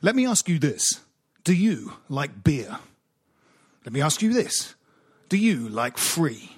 [0.00, 1.00] Let me ask you this
[1.44, 2.78] Do you like beer?
[3.84, 4.74] Let me ask you this
[5.28, 6.56] Do you like free?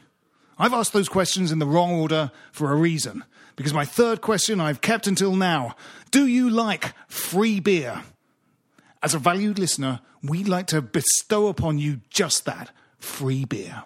[0.59, 3.25] I've asked those questions in the wrong order for a reason.
[3.57, 5.77] Because my third question I've kept until now
[6.11, 8.03] Do you like free beer?
[9.03, 13.85] As a valued listener, we'd like to bestow upon you just that free beer.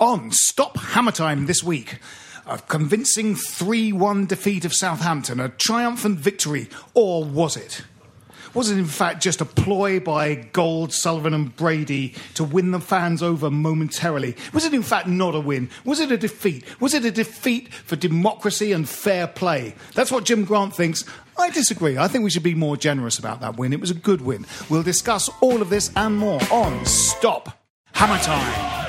[0.00, 1.98] On Stop Hammer Time this week,
[2.48, 7.82] a convincing 3 1 defeat of Southampton, a triumphant victory, or was it?
[8.54, 12.80] Was it in fact just a ploy by Gold, Sullivan, and Brady to win the
[12.80, 14.34] fans over momentarily?
[14.52, 15.68] Was it in fact not a win?
[15.84, 16.64] Was it a defeat?
[16.80, 19.74] Was it a defeat for democracy and fair play?
[19.94, 21.04] That's what Jim Grant thinks.
[21.36, 21.98] I disagree.
[21.98, 23.72] I think we should be more generous about that win.
[23.72, 24.46] It was a good win.
[24.68, 27.58] We'll discuss all of this and more on Stop
[27.92, 28.87] Hammer Time.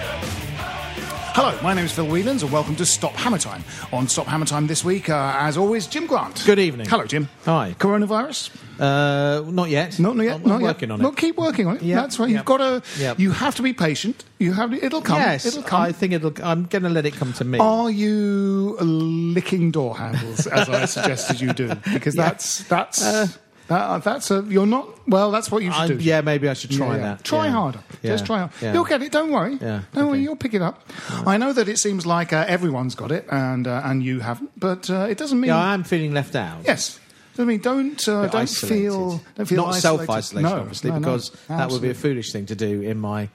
[1.34, 3.64] Hello, my name is Phil Whelans, and welcome to Stop Hammer Time.
[3.94, 6.44] On Stop Hammer Time this week, uh, as always, Jim Grant.
[6.46, 6.88] Good evening.
[6.90, 7.30] Hello, Jim.
[7.46, 7.76] Hi.
[7.80, 8.50] Coronavirus?
[8.80, 10.00] Uh, not yet.
[10.00, 10.36] Not, not yet.
[10.36, 10.68] I'm, not I'm yet.
[10.68, 11.18] working on it.
[11.18, 11.82] keep working on it.
[11.84, 12.30] Yeah, That's right.
[12.30, 12.38] yeah.
[12.38, 12.82] You've got to.
[13.02, 13.14] Yeah.
[13.18, 14.26] You have to be patient.
[14.40, 14.74] You have.
[14.74, 15.18] It'll come.
[15.18, 15.82] yes, It'll come.
[15.82, 16.34] I think it'll.
[16.44, 17.60] I'm going to let it come to me.
[17.60, 21.74] Are you licking door handles as I suggested you do?
[21.94, 23.38] Because that's that's
[23.70, 25.32] that, that's a you're not well.
[25.32, 25.96] That's what you should I- do.
[25.96, 27.02] yeah, maybe I should try Yeah, yeah.
[27.16, 27.24] that.
[27.24, 27.52] Try Yeah.
[27.54, 27.80] harder.
[28.04, 28.74] Just try harder.
[28.74, 29.12] You'll get it.
[29.12, 29.58] Don't worry.
[29.62, 30.22] Yeah, Don't worry.
[30.22, 30.84] You'll pick it up.
[31.26, 34.52] I know that it seems like uh, everyone's got it and uh, and you haven't,
[34.60, 35.50] but uh, it doesn't mean.
[35.50, 36.62] yeah, I am feeling left out.
[36.66, 37.00] Yes.
[37.38, 38.76] I mean, don't uh, don't isolated.
[38.82, 39.82] feel don't feel not isolated.
[40.08, 41.00] self-isolation, No, obviously, no, no.
[41.00, 43.30] because that would be a foolish thing to do in my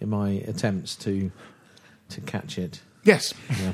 [0.00, 1.30] in my attempts to
[2.10, 2.80] to catch it.
[3.02, 3.32] yes.
[3.48, 3.72] Yeah.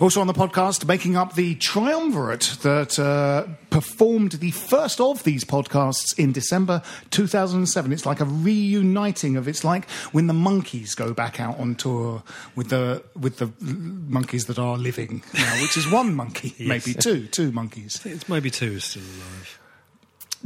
[0.00, 5.44] Also on the podcast, making up the triumvirate that uh, performed the first of these
[5.44, 7.92] podcasts in December 2007.
[7.92, 12.22] It's like a reuniting of it's like when the Monkees go back out on tour
[12.56, 17.26] with the with the Monkees that are living, now, which is one monkey, maybe two,
[17.26, 18.04] two monkeys.
[18.04, 19.58] It's maybe two is still alive.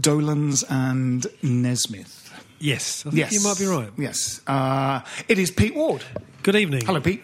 [0.00, 2.22] Dolenz and Nesmith.
[2.58, 3.90] Yes, I think Yes, you might be right.
[3.98, 6.04] Yes, uh, it is Pete Ward.
[6.42, 6.84] Good evening.
[6.84, 7.22] Hello, Pete.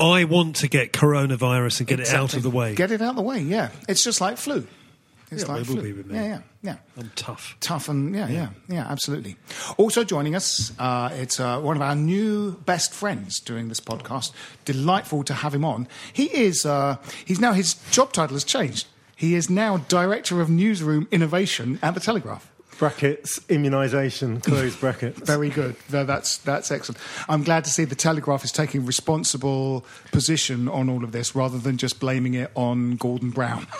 [0.00, 2.74] I want to get coronavirus and get it out of the way.
[2.74, 3.40] Get it out of the way.
[3.40, 4.66] Yeah, it's just like flu.
[5.30, 5.82] It's Yeah, like it will flu.
[5.82, 6.14] be with me.
[6.16, 6.76] Yeah, yeah, yeah.
[6.96, 7.56] I'm tough.
[7.60, 9.36] Tough and yeah, yeah, yeah, absolutely.
[9.76, 14.32] Also joining us, uh, it's uh, one of our new best friends doing this podcast.
[14.64, 15.88] Delightful to have him on.
[16.12, 16.64] He is.
[16.66, 18.86] Uh, he's now his job title has changed.
[19.16, 22.50] He is now director of newsroom innovation at the Telegraph.
[22.78, 25.20] Brackets immunisation close brackets.
[25.24, 25.76] Very good.
[25.88, 26.98] That's that's excellent.
[27.28, 31.58] I'm glad to see the Telegraph is taking responsible position on all of this rather
[31.58, 33.66] than just blaming it on Gordon Brown.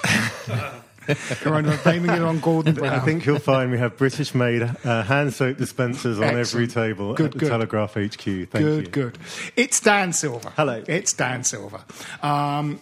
[1.42, 2.94] Blaming it on Gordon Brown.
[2.94, 7.26] I think you'll find we have British-made uh, hand soap dispensers on every table Good,
[7.26, 7.48] at the good.
[7.50, 8.22] Telegraph HQ.
[8.22, 8.90] Thank good, you.
[8.90, 9.18] Good, good.
[9.54, 10.50] It's Dan Silver.
[10.56, 10.82] Hello.
[10.86, 11.82] It's Dan Silver.
[12.22, 12.80] Um,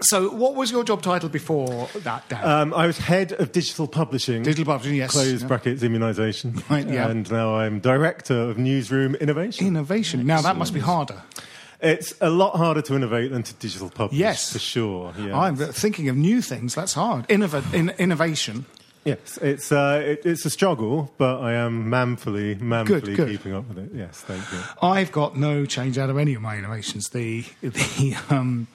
[0.00, 2.44] so, what was your job title before that, Dan?
[2.44, 4.42] Um, I was head of digital publishing.
[4.42, 5.12] Digital publishing, yes.
[5.12, 5.48] Close Yeah.
[5.48, 6.68] brackets immunisation.
[6.68, 7.08] Right, yeah.
[7.08, 9.66] And now I'm director of newsroom innovation.
[9.66, 10.26] Innovation.
[10.26, 11.22] Now, that must be harder.
[11.80, 14.18] it's a lot harder to innovate than to digital publish.
[14.18, 14.52] Yes.
[14.52, 15.12] for sure.
[15.18, 15.38] Yeah.
[15.38, 16.74] I'm thinking of new things.
[16.74, 17.28] That's hard.
[17.28, 18.64] Innova- in- innovation.
[19.04, 23.28] Yes, it's uh, it, it's a struggle, but I am manfully, manfully good.
[23.28, 23.90] keeping up with it.
[23.94, 24.58] Yes, thank you.
[24.80, 27.10] I've got no change out of any of my innovations.
[27.10, 28.66] The the um,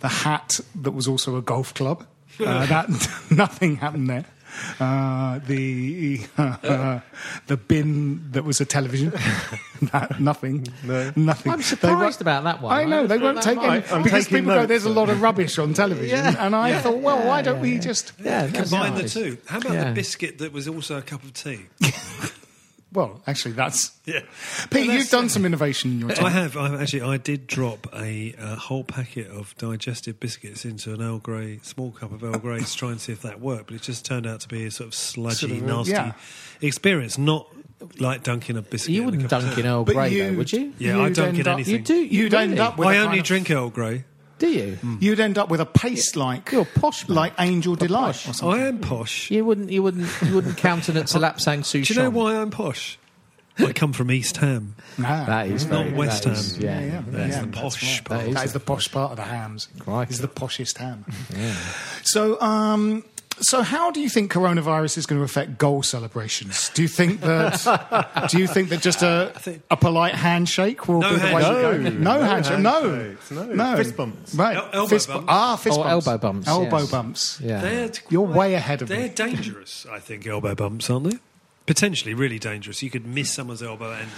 [0.00, 2.06] the hat that was also a golf club.
[2.38, 2.88] Uh, that
[3.30, 4.24] nothing happened there.
[4.80, 7.00] Uh, the uh,
[7.46, 9.10] the bin that was a television.
[9.92, 10.66] that, nothing.
[10.84, 11.12] No.
[11.16, 11.52] Nothing.
[11.52, 12.72] I'm surprised won't- about that one.
[12.74, 14.60] I know I they won't take might- any I'm because taking people go.
[14.60, 16.36] notes, There's a lot of rubbish on television, Yeah.
[16.46, 18.12] and I thought, well, why don't we just?
[18.22, 19.12] Yeah, Combine nice.
[19.14, 19.38] the two.
[19.46, 19.84] How about Yeah.
[19.88, 21.66] the biscuit that was also a cup of tea?
[22.96, 24.20] Well, actually, that's Yeah.
[24.70, 24.88] Pete.
[24.88, 26.24] Well, you've done some innovation in your time.
[26.26, 26.56] I have.
[26.56, 27.02] I actually.
[27.02, 31.90] I did drop a, uh whole packet of digestive biscuits into an Earl Grey, small
[31.92, 33.66] cup of Earl Grey, to try and see if that worked.
[33.66, 36.12] But it just turned out to be a sort of sludgy, Sort of nasty yeah.
[36.62, 37.18] experience.
[37.18, 37.46] Not
[38.00, 38.94] like dunking a biscuit.
[38.94, 39.60] You in a wouldn't cup dunk tea.
[39.60, 40.72] in Earl Grey, though, would you?
[40.78, 41.74] Yeah, I You'd dunk in up- anything.
[41.74, 41.94] You do.
[41.94, 42.44] You You'd really?
[42.44, 44.04] end up with a I kind only of- drink Earl Grey.
[44.38, 44.78] Do you?
[45.00, 47.16] You'd end up with a paste like You're posh man.
[47.16, 48.28] like Angel Delight posh.
[48.28, 48.60] or something.
[48.60, 49.30] I am posh.
[49.30, 49.70] You wouldn't.
[49.70, 50.08] You wouldn't.
[50.22, 51.86] You wouldn't countenance a lapsang Souchong.
[51.86, 52.98] Do you know why I'm posh?
[53.58, 54.74] I come from East Ham.
[54.98, 55.24] Ah.
[55.26, 56.62] That is Not very, West that is- Ham.
[56.64, 57.02] Yeah, Yeah, yeah.
[57.06, 58.20] That's Yeah, the posh part.
[58.20, 59.68] That is That is the- the posh part of the hams.
[59.78, 60.10] Crikey.
[60.12, 61.06] Is the poshest ham.
[62.04, 63.02] So, um,
[63.40, 66.70] so how do you think coronavirus is going to affect goal celebrations?
[66.74, 68.28] Do you think that?
[68.30, 71.42] do you think that just a think- a polite handshake will No be the way
[71.42, 71.84] handshake.
[71.84, 71.98] to go?
[71.98, 72.58] No, handshake.
[72.60, 73.76] No, handshakes, no.
[73.76, 74.34] Fist bumps.
[74.34, 75.26] Right, El- elbow fist bu- bumps.
[75.28, 76.06] Ah, fist Or bumps.
[76.06, 76.90] elbow bumps, Elbow yes.
[76.90, 77.40] bumps.
[77.42, 77.60] Yeah.
[77.60, 79.08] They're You're quite- way ahead of They're me.
[79.08, 81.18] dangerous, I think, elbow bumps, aren't they?
[81.66, 82.80] Potentially really dangerous.
[82.82, 84.08] You could miss someone's elbow and.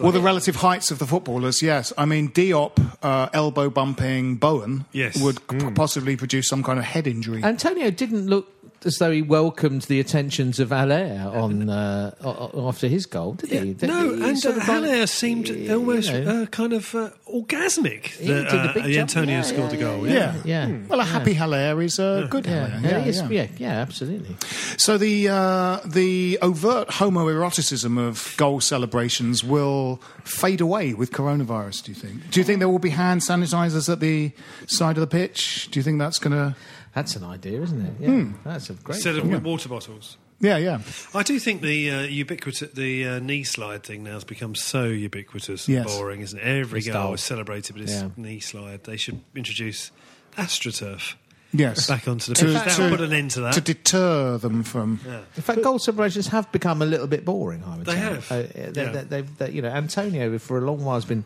[0.00, 1.92] Well, the relative heights of the footballers, yes.
[1.98, 5.20] I mean, Diop uh, elbow bumping Bowen Yes.
[5.20, 7.42] would p- possibly produce some kind of head injury.
[7.44, 8.48] Antonio didn't look
[8.86, 13.34] as though he welcomed the attentions of Haller on uh, o- o- after his goal,
[13.34, 13.72] did he?
[13.74, 16.72] Did No, he and sort uh, of like- Haller seemed you almost know, uh, kind
[16.72, 18.96] of uh, orgasmic He that uh, big.
[18.96, 20.08] Antonio Yeah, scored a yeah, goal.
[20.08, 20.34] yeah.
[20.44, 20.76] yeah.
[20.88, 22.88] Well, a happy Haller is a good Yeah, Haller.
[22.88, 24.36] yeah, he is- yeah, yeah, absolutely.
[24.76, 31.84] So the uh, the overt homoeroticism of goal celebrations will fade away with coronavirus.
[31.84, 32.30] Do you think?
[32.30, 34.32] Do you think there will be hand sanitizers at the
[34.66, 35.68] side of the pitch?
[35.70, 36.56] Do you think that's going to?
[36.94, 37.92] That's an idea, isn't it?
[38.00, 38.32] Yeah, Hmm.
[38.44, 38.96] that's a great.
[38.96, 39.32] Instead of thought.
[39.32, 40.16] with water bottles.
[40.40, 40.80] Yeah, yeah.
[41.14, 44.84] I do think the uh, ubiquitous, the uh, knee slide thing now has become so
[44.84, 45.86] ubiquitous and Yes.
[45.96, 46.42] boring, isn't it?
[46.42, 48.08] Every It's goal is celebrated with this Yeah.
[48.16, 48.84] knee slide.
[48.84, 49.90] They should introduce
[50.36, 51.14] AstroTurf
[51.52, 51.86] Yes.
[51.86, 52.54] back onto the To- pitch.
[52.54, 53.54] That to- would put an end to that.
[53.54, 55.00] to deter them from.
[55.36, 57.62] In fact, goal celebrations have become a little bit boring.
[57.64, 57.98] I would They say.
[57.98, 58.32] have.
[58.32, 58.90] Uh, they, Yeah.
[58.92, 61.24] they, they've- they- you know, Antonio for a long while has been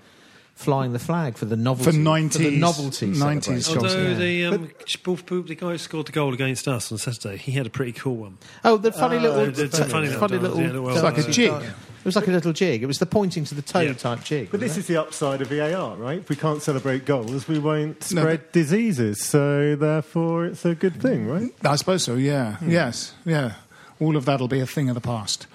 [0.59, 3.79] flying the flag for the novelty For 90s the novelty 90s celebration.
[3.79, 4.15] Although yeah.
[4.19, 4.69] the, um,
[5.05, 7.71] Boop Boop, the guy who scored the goal against us on Saturday, he had a
[7.71, 8.39] pretty cool one.
[8.65, 11.31] Oh, the funny little, the- the funny little dance, yeah, little It's like a Uh,
[11.31, 11.53] jig.
[11.63, 12.83] It was like a little jig.
[12.83, 13.93] It was the pointing to the toe Yeah.
[13.93, 14.51] type jig.
[14.51, 16.19] But this wasn't is the upside of VAR, right?
[16.19, 19.23] If we can't celebrate goals, we won't No, spread diseases.
[19.23, 21.51] So therefore, it's a good thing, right?
[21.65, 22.15] I suppose so.
[22.17, 22.57] Yeah.
[22.67, 23.13] Yes.
[23.25, 23.53] Yeah.
[24.01, 25.47] All of that'll be a thing of the past.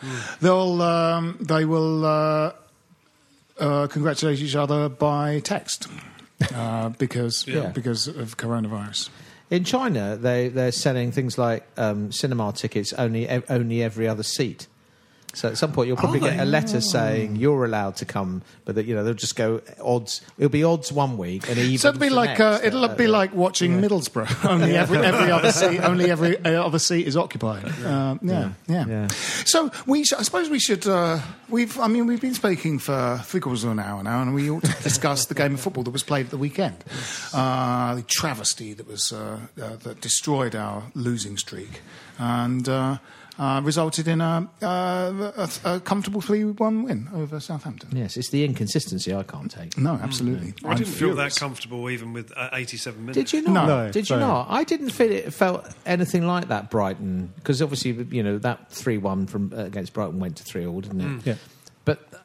[0.42, 0.82] They'll.
[0.82, 2.06] Um, they will.
[2.06, 2.52] Uh,
[3.64, 5.88] uh, congratulate each other by text
[6.54, 7.72] uh, because Yeah.
[7.72, 9.10] because of coronavirus.
[9.50, 14.68] In China, they they're selling things like um, cinema tickets only only every other seat.
[15.34, 18.44] So at some point you'll probably Are get a letter saying you're allowed to come,
[18.66, 20.22] but that you know they'll just go odds.
[20.38, 21.78] It'll be odds one week and even.
[21.80, 24.46] So it'll be like uh, it'll be like watching Middlesbrough.
[24.50, 27.66] only every every other seat, only every uh, other seat is occupied.
[27.66, 29.08] Uh, yeah, yeah, Yeah.
[29.08, 30.86] So we, sh- I suppose we should.
[30.88, 34.34] Uh, we've, I mean, we've been speaking for three quarters of an hour now, and
[34.36, 36.84] we ought to discuss the game of football that was played at the weekend.
[37.34, 41.82] Uh, the travesty that was uh, uh, that destroyed our losing streak,
[42.20, 42.70] and.
[43.40, 45.32] Uh, resulted in a, uh,
[45.66, 47.90] a, a comfortable 3 1 win over Southampton.
[47.98, 49.76] Yes, it's the inconsistency I can't take.
[49.76, 50.54] No, absolutely.
[50.64, 53.18] I I'm didn't feel that comfortable even with uh, 87 minutes.
[53.32, 53.68] Did you not?
[53.68, 53.92] No.
[53.92, 54.28] Did you No.
[54.28, 54.48] not?
[54.52, 56.70] I didn't feel it felt anything like that.
[56.70, 60.68] Brighton, because obviously you know that three one from uh, against Brighton went to three
[60.68, 61.26] all, didn't it?
[61.26, 61.36] Yeah.
[61.86, 62.23] But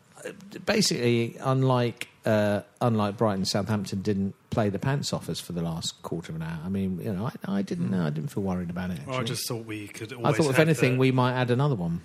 [0.64, 6.00] basically, unlike uh, unlike Brighton, Southampton didn't play the pants off us for the last
[6.02, 6.58] quarter of an hour.
[6.64, 8.04] I mean, you know, I, I didn't know.
[8.06, 9.00] I didn't feel worried about it.
[9.06, 10.12] Well, I just thought we could.
[10.12, 12.00] I Always thought if anything, the- we might add another one.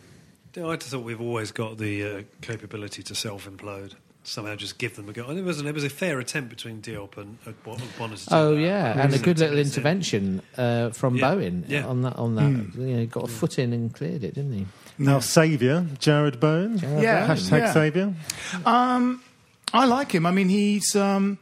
[0.55, 3.95] Yeah, I just thought we've always got the uh, capability to self-implode.
[4.25, 5.25] Somehow, just give them a go.
[5.27, 8.15] And it was an, it was a fair attempt between Diop and uh, Bon- Bonner
[8.31, 8.61] Oh that.
[8.61, 11.29] yeah, and a good little intervention uh, from Yeah.
[11.33, 11.85] Bowen Yeah.
[11.87, 12.15] on that.
[12.17, 14.65] On that, you know, got a foot in and cleared it, didn't he?
[14.97, 16.77] Now, saviour, Jarrod Bowen.
[17.01, 17.73] Yeah, Hashtag yeah.
[17.73, 18.13] saviour.
[18.65, 19.21] Um,
[19.73, 20.25] I like him.
[20.25, 20.95] I mean, he's.
[20.95, 21.37] Um,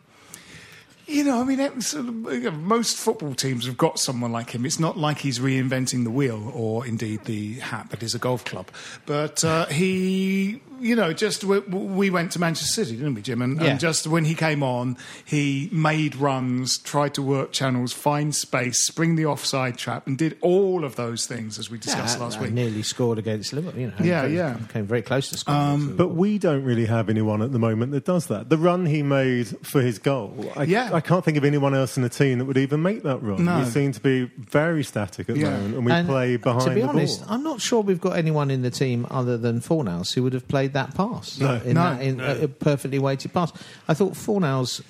[1.11, 4.51] you know, I mean, sort of, you know, most football teams have got someone like
[4.51, 4.65] him.
[4.65, 8.45] It's not like he's reinventing the wheel, or indeed the hat that is a golf
[8.45, 8.69] club.
[9.05, 13.41] But uh, he, you know, just we, we went to Manchester City, didn't we, Jim?
[13.41, 13.67] And, Yeah.
[13.71, 18.85] and just when he came on, he made runs, tried to work channels, find space,
[18.85, 22.37] spring the offside trap, and did all of those things as we discussed Yeah, last
[22.39, 22.51] I week.
[22.53, 23.79] nearly scored against Liverpool.
[23.81, 24.57] You know, Yeah, came, yeah.
[24.71, 25.95] came very close to scoring.
[25.95, 28.49] But we don't really have anyone at the moment that does that.
[28.49, 30.89] The run he made for his goal, I, Yeah.
[30.93, 33.43] I can't think of anyone else in the team that would even make that run.
[33.45, 33.59] No.
[33.59, 35.49] We seem to be very static at the Yeah.
[35.51, 37.33] moment, and we And play behind To be the honest, ball.
[37.33, 40.47] I'm not sure we've got anyone in the team other than Fornals who would have
[40.47, 41.39] played that pass.
[41.39, 41.59] No.
[41.65, 43.51] in No, that, in a, a perfectly weighted pass.
[43.87, 44.81] I thought Fornals,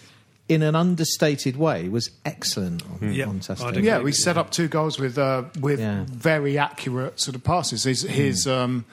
[0.49, 3.69] in an understated way, was excellent on, Yeah, on I'd Saturday.
[3.69, 3.83] agree.
[3.87, 6.05] Yeah, we set up two goals with uh, with Yeah.
[6.11, 7.83] very accurate sort of passes.
[7.83, 8.85] His, his um,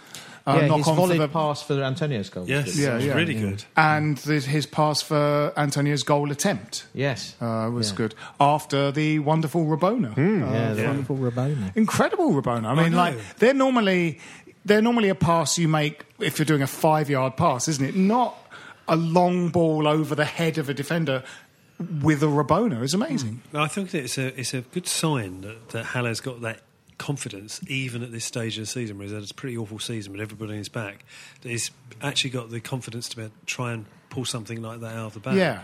[0.49, 2.49] uh, yeah, knock his on for the pass for Antonio's goal.
[2.49, 2.77] Yes, good.
[2.83, 3.15] Yeah, it was yeah.
[3.15, 3.41] really Yeah.
[3.41, 3.65] good.
[3.77, 7.35] and the, his pass for Antonio's goal attempt Yes.
[7.41, 7.97] uh, was Yeah.
[7.97, 10.17] good after the wonderful Rabona.
[10.17, 10.87] Uh, Yeah, the Yeah.
[10.89, 11.77] wonderful Rabona.
[11.77, 12.67] Incredible Rabona.
[12.67, 12.97] I mean, know.
[12.99, 14.19] like they're normally
[14.65, 17.97] they're normally a pass you make if you're doing a five yard pass, isn't it?
[17.97, 18.37] Not
[18.89, 21.23] a long ball over the head of a defender
[22.03, 22.83] with a Rabona.
[22.83, 23.41] It's amazing.
[23.53, 26.61] No, I think it's a it's a good sign that, that Haller's got that
[26.99, 30.13] confidence even at this stage of the season where he's had a pretty awful season
[30.13, 31.05] but everybody in his back
[31.43, 31.71] that he's
[32.03, 35.07] actually got the confidence to be able to try and pull something like that out
[35.07, 35.37] of the bag.
[35.37, 35.63] Yeah.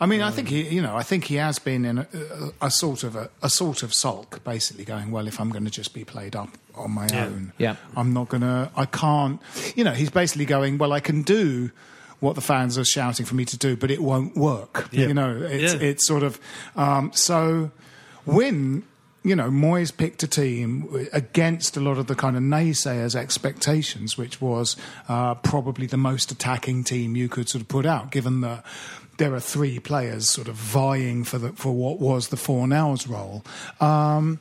[0.00, 2.06] I mean, I think he, you know, I think he has been in a,
[2.62, 5.64] a, a sort of a, a sort of sulk, basically going, well, if I'm going
[5.64, 7.26] to just be played up on my Yeah.
[7.26, 7.76] own, Yeah.
[7.96, 9.38] I'm not going to, I can't,
[9.76, 11.70] you know, he's basically going, well, I can do
[12.20, 14.88] what the fans are shouting for me to do, but it won't work.
[14.92, 15.08] Yeah.
[15.08, 15.80] You know, it's Yeah.
[15.80, 16.40] it's sort of
[16.76, 17.70] um, so
[18.24, 18.84] when.
[19.24, 24.18] You know, Moyes picked a team against a lot of the kind of naysayers' expectations,
[24.18, 24.76] which was
[25.08, 28.64] uh, probably the most attacking team you could sort of put out, given that
[29.18, 33.44] there are three players sort of vying for the, for what was the Fornals role.
[33.80, 34.40] Um,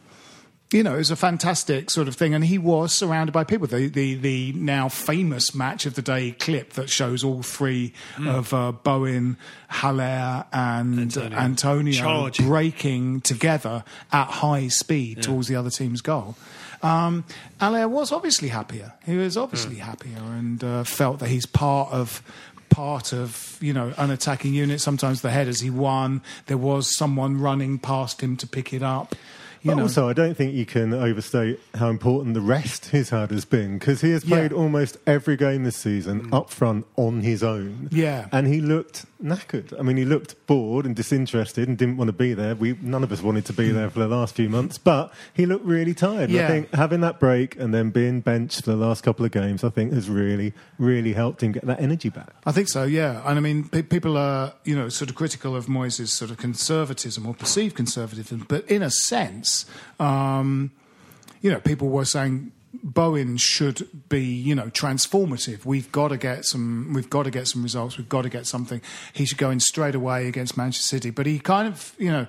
[0.72, 3.68] you know, it was a fantastic sort of thing, and he was surrounded by people.
[3.68, 7.94] The the, the now famous match of the day clip that shows all three
[8.26, 9.38] of uh, Bowen,
[9.70, 11.38] Haller, and Antonio.
[11.38, 16.38] Antonio, breaking together at high speed towards the other team's goal.
[16.82, 17.26] Um,
[17.60, 18.94] Haller was obviously happier.
[19.06, 22.24] He was obviously happier, and uh, felt that he's part of
[22.70, 24.80] part of you know an attacking unit.
[24.80, 26.22] Sometimes the headers he won.
[26.48, 29.16] There was someone running past him to pick it up.
[29.64, 29.84] You But know.
[29.84, 33.78] also, I don't think you can overstate how important the rest he's had has been
[33.78, 34.38] because he has Yeah.
[34.38, 36.34] played almost every game this season mm.
[36.34, 37.88] up front on his own.
[37.92, 38.28] Yeah.
[38.32, 39.78] and he looked knackered.
[39.80, 42.56] I mean, he looked bored and disinterested and didn't want to be there.
[42.56, 43.74] We none of us wanted to be mm.
[43.76, 46.32] there for the last few months, but he looked really tired.
[46.32, 46.46] Yeah.
[46.46, 49.64] I think having that break and then being benched for the last couple of games,
[49.64, 52.34] I think has really, really helped him get that energy back.
[52.48, 53.22] I think so, yeah.
[53.26, 56.38] And I mean, pe- people are, you know, sort of critical of Moyes' sort of
[56.38, 59.51] conservatism or perceived conservatism, but in a sense,
[60.00, 60.72] um,
[61.42, 62.52] you know, people were saying
[62.84, 65.66] Bowen should be, you know, transformative.
[65.66, 66.94] We've got to get some.
[66.94, 67.98] We've got to get some results.
[67.98, 68.82] We've got to get something.
[69.14, 71.10] He should go in straight away against Manchester City.
[71.10, 72.28] But he kind of, you know,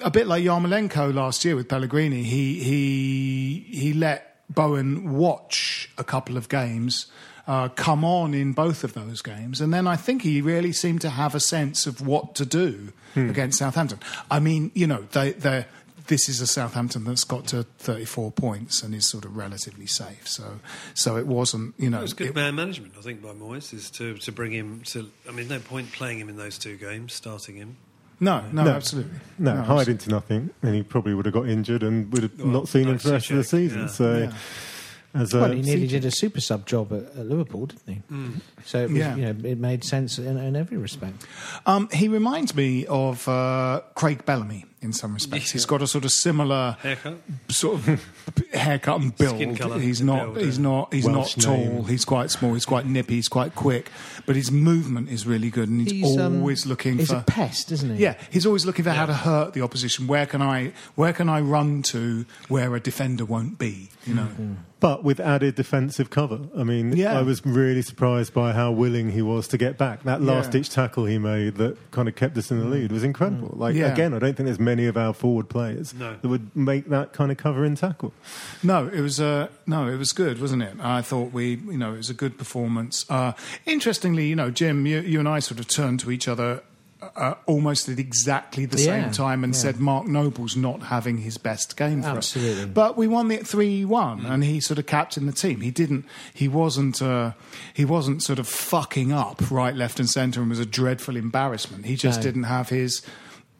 [0.00, 2.22] a bit like Yarmolenko last year with Pellegrini.
[2.22, 7.06] He he he let Bowen watch a couple of games.
[7.46, 11.00] Uh, come on in both of those games, and then I think he really seemed
[11.00, 13.98] to have a sense of what to do against Southampton.
[14.30, 15.64] I mean, you know, they they
[16.08, 20.26] this is a Southampton that's got to 34 points and is sort of relatively safe.
[20.26, 20.60] So,
[20.94, 23.72] so it wasn't, you know, It was good it- man management, I think, by Moyes,
[23.72, 25.10] is to, to bring him to.
[25.28, 27.76] I mean, no point playing him in those two games, starting him.
[28.20, 28.70] no, no, No.
[28.72, 32.38] absolutely, No, hide into nothing, and he probably would have got injured and would have
[32.38, 33.80] Well, not seen him like for the rest of the season.
[33.82, 33.86] yeah.
[33.86, 34.32] So, Yeah.
[35.14, 38.40] as Well, he nearly Soucek- did a super sub job at, at Liverpool, didn't he?
[38.64, 39.14] So it was, Yeah.
[39.16, 41.24] you know, it made sense in, in every respect.
[41.64, 45.50] Um, he reminds me of uh, Craig Bellamy in some respects.
[45.50, 47.18] He's got a sort of similar Haircut?
[47.48, 48.04] sort of
[48.52, 49.36] haircut and build.
[49.36, 50.34] Skin colour he's not.
[50.34, 50.92] build, he's not.
[50.94, 51.56] He's Welsh not tall.
[51.56, 51.84] name.
[51.86, 52.54] He's quite small.
[52.54, 53.16] He's quite nippy.
[53.16, 53.90] He's quite quick.
[54.26, 57.16] But his movement is really good, and he's, um, always looking He's for.
[57.16, 58.02] a pest, isn't he?
[58.02, 60.06] yeah, he's always looking for how to hurt the opposition.
[60.06, 60.72] Where can I?
[60.94, 63.88] Where can I run to where a defender won't be?
[64.06, 64.28] You know.
[64.80, 66.40] but with added defensive cover.
[66.56, 67.18] I mean, Yeah.
[67.18, 70.04] I was really surprised by how willing he was to get back.
[70.04, 70.50] That last Yeah.
[70.52, 73.54] ditch tackle he made that kind of kept us in the lead was incredible.
[73.58, 73.92] Like Yeah.
[73.92, 76.16] again, I don't think there's many of our forward players No.
[76.20, 78.12] that would make that kind of cover and tackle.
[78.62, 80.74] No, it was uh, no, it was good, wasn't it?
[80.80, 83.04] I thought we, you know, it was a good performance.
[83.08, 83.32] Uh,
[83.66, 86.62] interestingly, you know, Jim, you, you and I sort of turned to each other.
[87.00, 89.60] Uh, almost at exactly the Yeah, same time, and yeah.
[89.60, 92.16] said Mark Noble's not having his best game for us.
[92.34, 92.64] Absolutely.
[92.64, 92.70] us.
[92.74, 95.60] But we won it three one, and he sort of captained the team.
[95.60, 96.04] He didn't.
[96.34, 97.00] He wasn't.
[97.00, 97.34] Uh,
[97.72, 101.86] he wasn't sort of fucking up right, left, and centre, and was a dreadful embarrassment.
[101.86, 102.22] He just No.
[102.24, 103.00] didn't have his.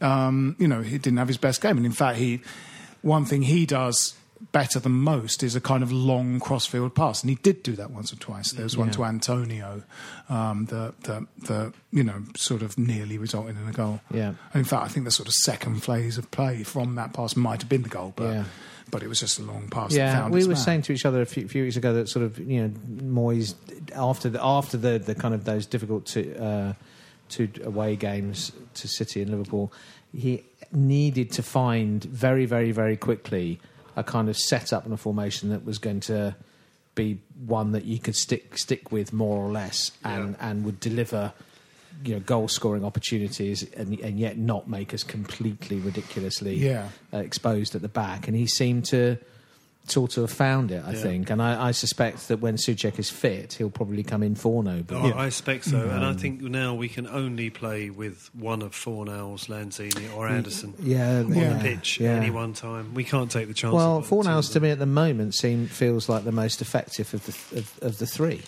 [0.00, 2.40] Um, you know, he didn't have his best game, and in fact, he.
[3.02, 4.14] One thing he does
[4.52, 7.90] better than most is a kind of long crossfield pass, and he did do that
[7.93, 8.52] once or twice.
[8.52, 8.93] There was one Yeah.
[8.95, 9.83] to Antonio,
[10.28, 14.00] um, that that that you know sort of nearly resulted in a goal.
[14.12, 14.28] Yeah.
[14.52, 17.37] And in fact, I think the sort of second phase of play from that pass
[17.37, 18.45] might have been the goal, but Yeah.
[18.90, 19.93] but it was just a long pass.
[19.93, 20.57] Yeah, found we were man.
[20.57, 22.69] saying to each other a few, few weeks ago that sort of you know
[23.02, 23.55] Moyes
[23.95, 26.73] after the after the, the kind of those difficult two, uh,
[27.28, 29.73] two away games to City and Liverpool,
[30.12, 33.61] he needed to find very very very quickly
[33.97, 36.35] a kind of setup and a formation that was going to
[36.94, 41.32] be one that you could stick stick with more or less and and would deliver
[42.04, 46.88] you know goal scoring opportunities and, and yet not make us completely ridiculously Yeah.
[47.12, 49.16] uh, exposed at the back and he seemed to
[49.87, 51.02] sort of found it I Yeah.
[51.02, 54.62] think and I, I suspect that when Soucek is fit he'll probably come in for
[54.62, 57.88] no but Oh, I expect so, and I um, think now we can only play
[57.88, 62.10] with one of Fornals, Lanzini, or mm, Anderson yeah on yeah, the pitch yeah.
[62.12, 62.93] at any one time.
[62.93, 63.73] We can't take the chance.
[63.73, 64.10] well of it.
[64.10, 67.78] Fornals to me at the moment seem feels like the most effective of the of,
[67.80, 68.43] of the three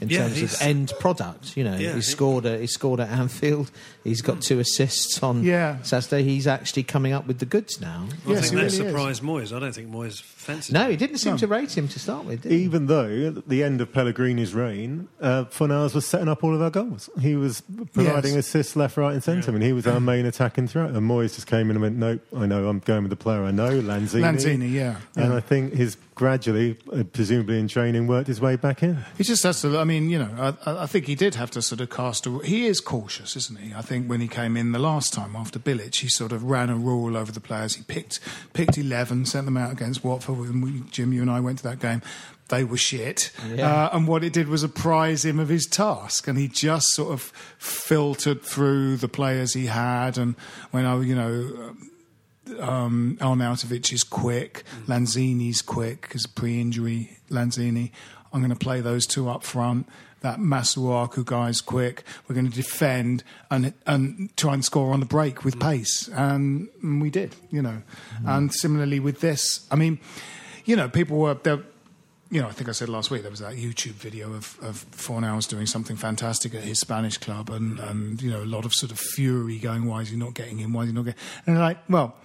[0.00, 2.98] in Yeah, terms of end product you know Yeah, he he- scored at he scored
[2.98, 3.70] at Anfield
[4.02, 5.80] he's got two assists on Yeah.
[5.82, 8.76] Saturday he's actually coming up with the goods now I Yes, think that really is.
[8.76, 9.56] surprised Moyes.
[9.56, 10.72] I don't think Moyes fancied.
[10.74, 11.38] no he didn't seem No.
[11.38, 12.58] to rate him to start with did he?
[12.64, 16.62] Even though at the end of Pellegrini's reign, uh, Fornals was setting up all of
[16.62, 17.08] our goals.
[17.20, 18.46] He was providing Yes.
[18.46, 20.90] assists left, right, and centre, and he was our main attacking threat.
[20.90, 23.42] And Moyes just came in and went, "Nope, I know, I'm going with the player
[23.44, 25.36] I know, Lanzini." Lanzini, yeah, And yeah.
[25.36, 28.98] I think his gradually, uh, presumably in training, worked his way back in.
[29.18, 29.78] He just has to.
[29.78, 30.30] I mean, you know,
[30.64, 32.38] I- I, I think he did have to sort of cast a.
[32.44, 33.74] He is cautious, isn't he?
[33.74, 36.70] I think when he came in the last time after Bilic, he sort of ran
[36.70, 37.74] a rule over the players.
[37.74, 38.20] He picked
[38.52, 40.33] picked eleven, sent them out against Watford.
[40.34, 42.02] When we, Jim, you and I went to that game,
[42.48, 43.30] they were shit.
[43.48, 43.86] Yeah.
[43.86, 47.12] Uh, and what it did was apprise him of his task, and he just sort
[47.12, 50.18] of filtered through the players he had.
[50.18, 50.36] And
[50.70, 51.74] when I, you know.
[52.60, 54.64] Um, Arnautovic is quick.
[54.86, 57.90] Lanzini's quick because pre-injury Lanzini.
[58.34, 59.88] I'm going to play those two up front.
[60.24, 62.02] That Masuaku guy's quick.
[62.26, 65.60] We're going to defend and and try and score on the break with mm.
[65.60, 67.36] pace, and, and we did.
[67.50, 67.82] You know,
[68.22, 68.26] mm.
[68.26, 69.98] and similarly with this, I mean,
[70.64, 71.60] you know, people were there.
[72.30, 74.86] You know, I think I said last week there was that YouTube video of of
[74.92, 77.90] Fornals doing something fantastic at his Spanish club, and mm.
[77.90, 80.58] and you know a lot of sort of fury going, why is he not getting
[80.60, 80.72] in?
[80.72, 81.20] Why is he not getting?
[81.46, 82.16] And like, well,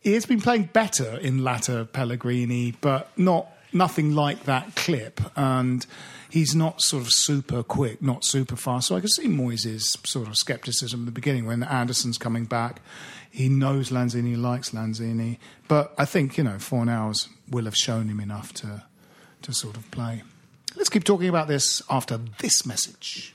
[0.00, 5.20] he has been playing better in latter Pellegrini, but not nothing like that clip.
[5.36, 5.84] And
[6.30, 8.88] he's not sort of super quick, not super fast.
[8.88, 12.80] So I can see Moyes' sort of scepticism at the beginning when Anderson's coming back.
[13.30, 18.20] He knows Lanzini likes Lanzini, but I think you know Fornals will have shown him
[18.20, 18.84] enough to
[19.42, 20.22] to sort of play.
[20.76, 23.34] Let's keep talking about this after this message.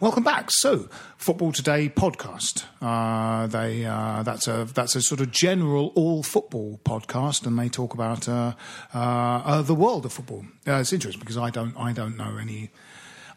[0.00, 0.50] Welcome back.
[0.50, 2.64] So, Football Today podcast.
[2.80, 7.68] Uh, they uh, that's a that's a sort of general all football podcast, and they
[7.68, 8.54] talk about uh,
[8.94, 10.46] uh, uh, the world of football.
[10.66, 12.70] Uh, it's interesting because I don't I don't know any.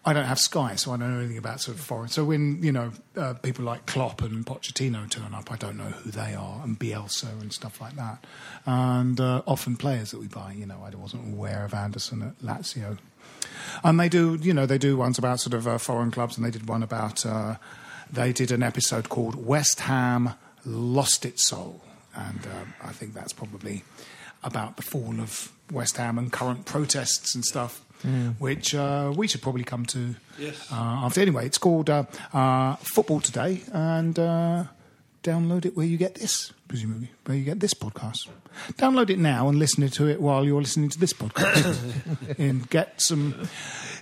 [0.06, 2.10] I don't have Sky, so I don't know anything about sort of foreign.
[2.10, 2.92] So when you know
[3.42, 7.30] people like Klopp and Pochettino turn up, I don't know who they are, and Bielsa
[7.42, 8.26] and stuff like that,
[8.66, 10.54] and often players that we buy.
[10.54, 12.98] You know, I wasn't aware of Anderson at Lazio,
[13.84, 14.38] and they do.
[14.42, 16.84] You know, they do ones about sort of uh, foreign clubs, and they did one
[16.84, 17.26] about.
[17.26, 17.56] Uh,
[18.12, 20.32] they did an episode called West Ham
[20.66, 21.82] Lost Its Soul,
[22.16, 23.84] and um, I think that's probably
[24.44, 27.82] about the fall of West Ham and current protests and stuff,
[28.40, 30.72] which uh, we should probably come to Yes.
[30.72, 31.22] uh, after.
[31.22, 34.66] Anyway, it's called uh, uh, Football Today, and uh,
[35.24, 38.28] download it where you get this, presumably, where you get this podcast.
[38.74, 42.38] Download it now and listen to it while you're listening to this podcast.
[42.38, 43.48] and get some.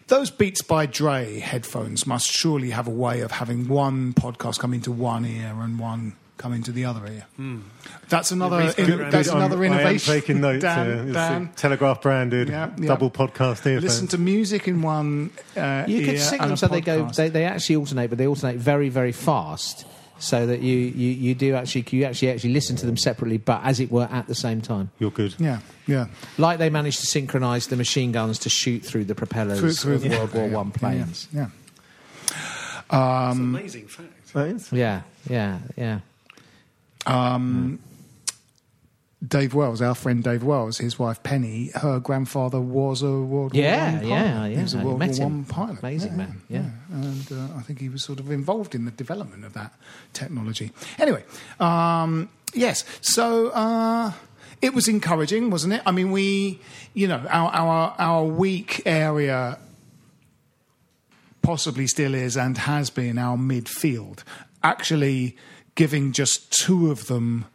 [0.07, 4.73] Those Beats by Dre headphones must surely have a way of having one podcast come
[4.73, 7.25] into one ear and one come into the other ear.
[8.10, 8.73] That's another.
[8.77, 10.13] In- that's I'm- another I am innovation.
[10.13, 10.63] taking notes.
[10.63, 12.88] Dan, uh, Dan, Telegraph branded Yeah, yeah.
[12.88, 13.84] double podcast earphones.
[13.84, 17.07] Listen to music in one uh, You ear can sync them a so they go.
[17.10, 19.86] They, they actually alternate, but they alternate very, very fast,
[20.21, 23.62] so that you, you, you do actually you actually actually listen to them separately, but
[23.63, 24.91] as it were at the same time.
[24.99, 25.36] You're good.
[25.39, 26.05] yeah, yeah.
[26.38, 29.95] Like they managed to synchronise the machine guns to shoot through the propellers Through- through
[29.95, 31.27] of the- World War yeah, One yeah, planes.
[31.34, 31.47] Yeah.
[32.27, 34.34] It's an amazing fact.
[34.34, 34.71] That is.
[34.71, 35.99] Yeah, yeah, yeah.
[37.05, 37.79] Um,
[39.27, 43.75] Dave Wells, our friend Dave Wells, his wife Penny, her grandfather was a World Yeah,
[43.75, 44.07] War One pilot.
[44.10, 44.84] yeah, He was a yeah.
[44.84, 45.27] World War.
[45.29, 45.79] One pilot.
[45.79, 46.69] Amazing man, yeah.
[46.91, 49.73] And uh, I think he was sort of involved in the development of that
[50.12, 50.71] technology.
[50.99, 51.23] Anyway,
[51.60, 52.84] um, yes.
[52.99, 54.12] So uh,
[54.62, 55.82] it was encouraging, wasn't it?
[55.86, 56.60] I mean, we,
[56.93, 59.58] you know, our our our weak area
[61.41, 64.23] possibly still is and has been our midfield.
[64.63, 65.36] Actually,
[65.75, 67.45] giving just two of them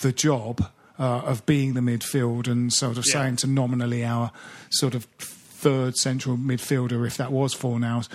[0.00, 3.12] the job uh, of being the midfield and sort of Yeah.
[3.12, 4.32] saying to nominally our
[4.70, 8.08] sort of third central midfielder, if that was Fornals,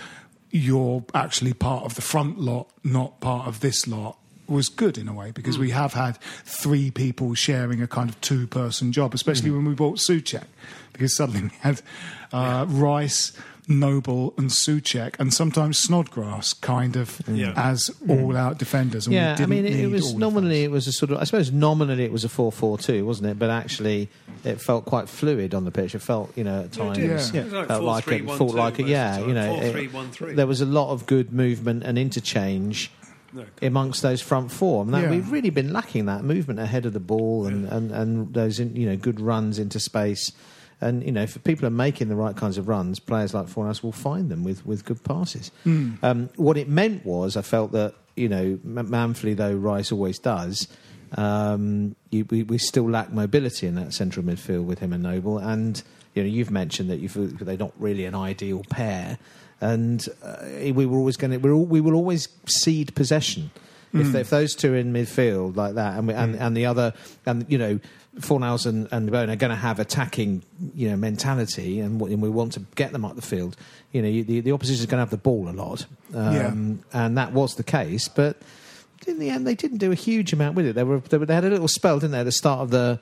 [0.56, 4.18] you're actually part of the front lot, not part of this lot.
[4.48, 8.20] Was good in a way because we have had three people sharing a kind of
[8.20, 10.44] two person job, especially when we bought Soucek,
[10.92, 11.82] because suddenly we had
[12.32, 13.32] uh, Rice,
[13.68, 17.36] Noble, and Soucek, and sometimes Snodgrass kind of mm.
[17.36, 17.52] Yeah.
[17.56, 18.22] as mm.
[18.22, 19.06] all out defenders.
[19.06, 21.24] And Yeah, I didn't mean, it, it was nominally it was a sort of I
[21.24, 23.38] suppose nominally it was a four four two, wasn't it?
[23.38, 24.08] But actually,
[24.44, 25.94] it felt quite fluid on the pitch.
[25.94, 27.34] It felt, you know, at Yeah, it times did.
[27.34, 27.40] Yeah.
[27.40, 28.86] It was like felt four, like three, it one, felt two like it.
[28.86, 30.34] Yeah, you know, Four, it- three, one, three.
[30.34, 32.92] there was a lot of good movement and interchange
[33.32, 33.44] No.
[33.62, 34.84] amongst those front four.
[34.84, 35.10] And that, Yeah.
[35.10, 38.76] we've really been lacking that movement ahead of the ball and, and, and those in,
[38.76, 40.30] you know good runs into space.
[40.80, 43.82] And you know, if people are making the right kinds of runs, players like Fornals
[43.82, 45.50] will find them with, with good passes.
[46.02, 50.68] Um, what it meant was, I felt that you know, manfully though Rice always does,
[51.16, 55.38] um, you, we, we still lack mobility in that central midfield with him and Noble.
[55.38, 55.82] And
[56.14, 59.18] you know, you've mentioned that you feel that they're not really an ideal pair,
[59.60, 60.36] and uh,
[60.72, 63.50] we were always going to we we will always cede possession.
[64.00, 67.46] If, if those two in midfield like that, and we, and, and the other, and
[67.48, 67.80] you know,
[68.20, 70.42] Fornals and and Bowen are going to have attacking,
[70.74, 73.56] you know, mentality, and, and we want to get them up the field.
[73.92, 76.82] You know, you, the the opposition is going to have the ball a lot, um,
[76.92, 78.08] and that was the case.
[78.08, 78.36] But
[79.06, 80.74] in the end, they didn't do a huge amount with it.
[80.74, 82.70] They were they, were, they had a little spell, didn't they, at the start of
[82.70, 82.98] the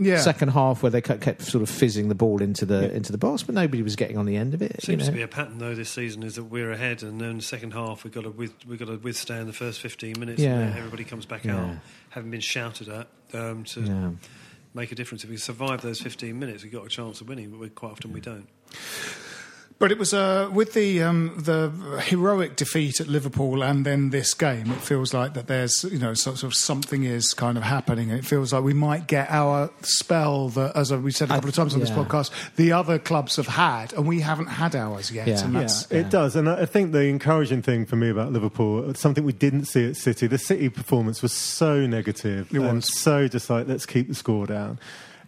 [0.00, 0.18] Yeah.
[0.18, 3.18] second half where they kept, kept sort of fizzing the ball into the into the
[3.18, 4.80] box, but nobody was getting on the end of it.
[4.82, 5.04] Seems you know.
[5.06, 7.72] to be a pattern though this season is that we're ahead, and then the second
[7.72, 10.40] half we've got to with, we've got to withstand the first fifteen minutes.
[10.40, 10.54] Yeah.
[10.54, 11.56] and then everybody comes back Yeah.
[11.58, 11.76] out,
[12.10, 14.10] having been shouted at, um, to Yeah.
[14.74, 15.24] make a difference.
[15.24, 17.90] If we survive those fifteen minutes, we've got a chance of winning, but we, quite
[17.92, 18.46] often we don't.
[19.80, 21.70] But it was uh, with the um, the
[22.04, 24.72] heroic defeat at Liverpool and then this game.
[24.72, 28.10] It feels like that there's you know sort of something is kind of happening.
[28.10, 31.54] It feels like we might get our spell that, as we said a couple of
[31.54, 35.28] times on this podcast, the other clubs have had, and we haven't had ours yet.
[35.28, 35.44] Yeah.
[35.44, 36.34] And Yeah, that's, it does.
[36.34, 39.86] And I I think the encouraging thing for me about Liverpool, something we didn't see
[39.88, 42.98] at City, the City performance was so negative It and was.
[43.00, 44.80] so just like, let's keep the score down.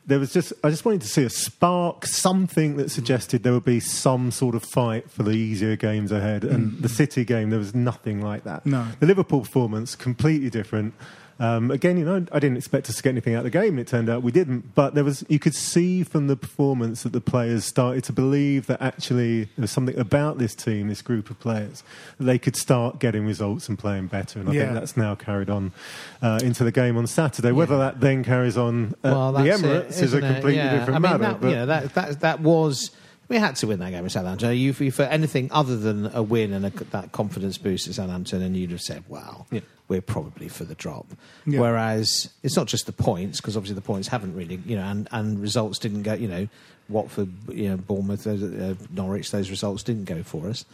[0.06, 3.64] There was just, I just wanted to see a spark, something that suggested there would
[3.64, 6.42] be some sort of fight for the easier games ahead.
[6.42, 6.82] And mm.
[6.82, 8.66] the City game, there was nothing like that.
[8.66, 8.86] No.
[8.98, 10.94] The Liverpool performance, completely different.
[11.40, 13.78] Um, again, you know, I didn't expect us to get anything out of the game,
[13.78, 14.74] it turned out we didn't.
[14.74, 18.66] But there was, you could see from the performance that the players started to believe
[18.66, 21.82] that actually there was something about this team, this group of players,
[22.18, 24.38] that they could start getting results and playing better.
[24.38, 24.60] And I Yeah.
[24.64, 25.72] think that's now carried on
[26.20, 27.52] uh, into the game on Saturday.
[27.52, 30.32] Whether that then carries on at well, the Emirates it, is a isn't it?
[30.34, 30.78] completely Yeah.
[30.78, 31.32] different I mean, matter.
[31.32, 32.90] That, but- you know, that, that, that was.
[33.30, 34.50] We had to win that game at Southampton.
[34.56, 38.42] You, you, for anything other than a win and a, that confidence boost at Southampton,
[38.42, 39.60] and you'd have said, "Well, Yeah.
[39.88, 41.06] we're probably for the drop."
[41.46, 41.60] Yeah.
[41.60, 45.08] Whereas it's not just the points, because obviously the points haven't really, you know, and,
[45.12, 46.12] and results didn't go.
[46.14, 46.48] You know,
[46.88, 50.64] Watford, you know, Bournemouth, uh, Norwich, those results didn't go for us.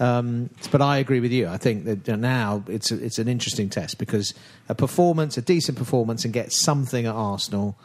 [0.00, 1.48] Um, but I agree with you.
[1.48, 4.32] I think that now it's a, it's an interesting test because
[4.68, 7.76] a performance, a decent performance, and get something at Arsenal,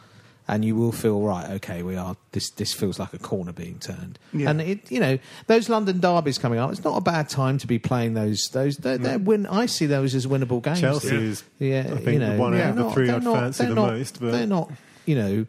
[0.46, 1.48] and you will feel right.
[1.52, 2.16] Okay, we are.
[2.32, 4.18] This this feels like a corner being turned.
[4.32, 4.50] Yeah.
[4.50, 6.70] And it, you know, those London derbies coming up.
[6.70, 8.48] It's not a bad time to be playing those.
[8.52, 9.46] Those they're, they're win.
[9.46, 10.80] I see those as winnable games.
[10.80, 13.36] Chelsea is, Yeah, I think, you know, one out of the not- three I'd not-
[13.38, 14.20] fancy the not- most.
[14.20, 14.70] But They're not,
[15.06, 15.46] you know,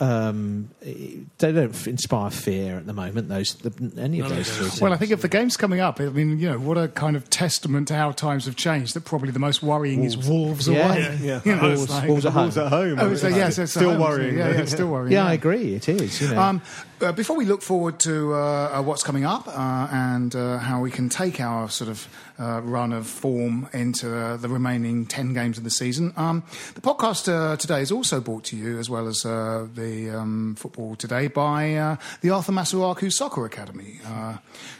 [0.00, 3.28] um, they don't inspire fear at the moment.
[3.28, 4.74] Those the, any of None of those those.
[4.78, 4.84] three.
[4.84, 7.16] Well, I think if the game's coming up, I mean, you know, what a kind
[7.16, 8.94] of testament to how times have changed.
[8.94, 10.88] That probably the most worrying is Wolves Yeah.
[10.92, 11.18] away.
[11.22, 11.40] Yeah.
[11.44, 12.42] You know, Wolves- like- Wolves at home.
[12.42, 12.98] Wolves at home.
[13.00, 14.38] Oh, so yes, it's still home, worrying.
[14.38, 15.12] Yeah, yeah, it's still worrying.
[15.12, 15.74] yeah, I agree.
[15.74, 16.20] It is.
[16.20, 16.40] You know.
[16.40, 16.62] Um,
[17.00, 20.80] uh, before we look forward to uh, uh, what's coming up uh, and uh, how
[20.80, 22.08] we can take our sort of
[22.38, 26.42] uh, run of form into uh, the remaining 10 games of the season, um,
[26.74, 30.54] the podcast uh, today is also brought to you, as well as uh, the um,
[30.56, 34.36] football today, by uh, the Arthur Masuaku Soccer Academy, uh,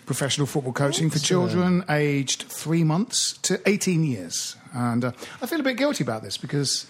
[0.07, 4.57] professional football coaching for children aged three months to 18 years.
[4.72, 6.87] And uh, I feel a bit guilty about this because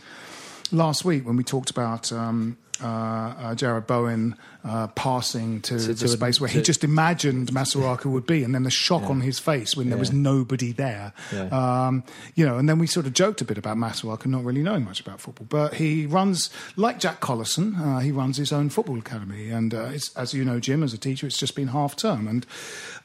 [0.71, 5.95] last week when we talked about um, uh, uh, Jarrod Bowen uh, passing to, the
[5.95, 9.21] to a- space where he just imagined Masuaku would be, and then the shock on
[9.21, 11.13] his face when there was nobody there.
[11.33, 11.49] Yeah.
[11.87, 14.63] Um, you know, and then we sort of joked a bit about Masuaku not really
[14.63, 17.79] knowing much about football, but he runs like Jack Collison.
[17.81, 20.93] Uh, he runs his own football academy, and uh, it's, as you know, Jim, as
[20.93, 22.47] a teacher, it's just been half term, and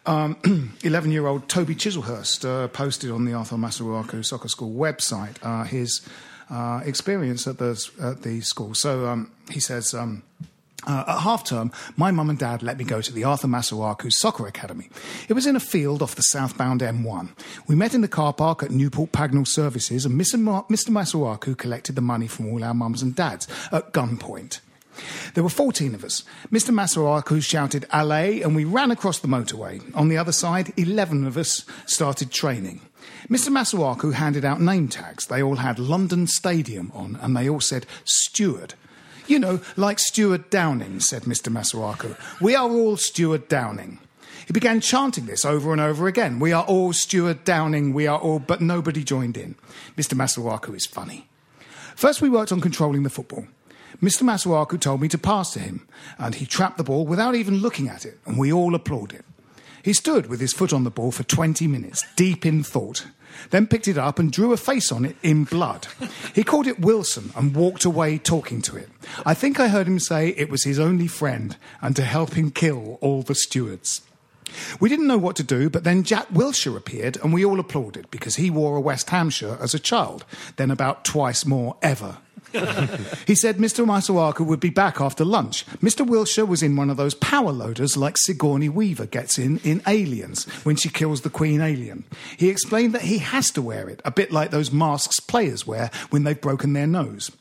[0.05, 5.35] um, 11 year old Toby Chiselhurst uh, posted on the Arthur Masuaku Soccer School website
[5.41, 6.01] uh, his
[6.53, 8.73] uh, experience at the, at the school.
[8.75, 9.93] So um, he says.
[9.93, 10.23] Um,
[10.85, 14.11] uh, at half term, my mum and dad let me go to the Arthur Masuaku
[14.11, 14.89] Soccer Academy.
[15.29, 17.29] It was in a field off the southbound M1.
[17.67, 20.37] We met in the car park at Newport Pagnell Services, and Mr.
[20.37, 24.59] Ma- collected the money from all our mums and dads at gunpoint.
[25.33, 26.23] There were 14 of us.
[26.51, 26.71] Mr.
[26.71, 29.81] Masuaku shouted alley, and we ran across the motorway.
[29.95, 32.81] On the other side, 11 of us started training.
[33.29, 33.49] Mr.
[33.49, 35.25] Masuaku handed out name tags.
[35.25, 38.73] They all had London Stadium on, and they all said Steward.
[39.27, 41.51] You know, like Stuart Downing, said Mr.
[41.51, 42.17] Masuaku.
[42.41, 43.99] We are all Stuart Downing.
[44.45, 46.39] He began chanting this over and over again.
[46.39, 49.55] We are all Stuart Downing, we are all, but nobody joined in.
[49.97, 50.15] Mr.
[50.15, 51.29] Masuaku is funny.
[51.95, 53.47] First, we worked on controlling the football.
[54.01, 54.23] Mr.
[54.23, 55.87] Masuaku told me to pass to him,
[56.17, 59.23] and he trapped the ball without even looking at it, and we all applauded.
[59.83, 63.05] He stood with his foot on the ball for 20 minutes, deep in thought,
[63.49, 65.87] then picked it up and drew a face on it in blood.
[66.33, 68.89] He called it Wilson and walked away talking to it.
[69.25, 72.49] I think I heard him say it was his only friend and to help him
[72.49, 74.01] kill all the stewards.
[74.79, 78.09] We didn't know what to do, but then Jack Wilshere appeared and we all applauded
[78.11, 80.25] because he wore a West Ham shirt as a child,
[80.57, 82.17] then about twice more ever.
[83.25, 83.83] he said Mr.
[83.83, 85.65] Masuaku would be back after lunch.
[85.77, 86.05] Mr.
[86.05, 90.45] Wilshere was in one of those power loaders like Sigourney Weaver gets in in Aliens
[90.63, 92.03] when she kills the Queen Alien.
[92.37, 95.89] He explained that he has to wear it, a bit like those masks players wear
[96.11, 97.31] when they've broken their nose.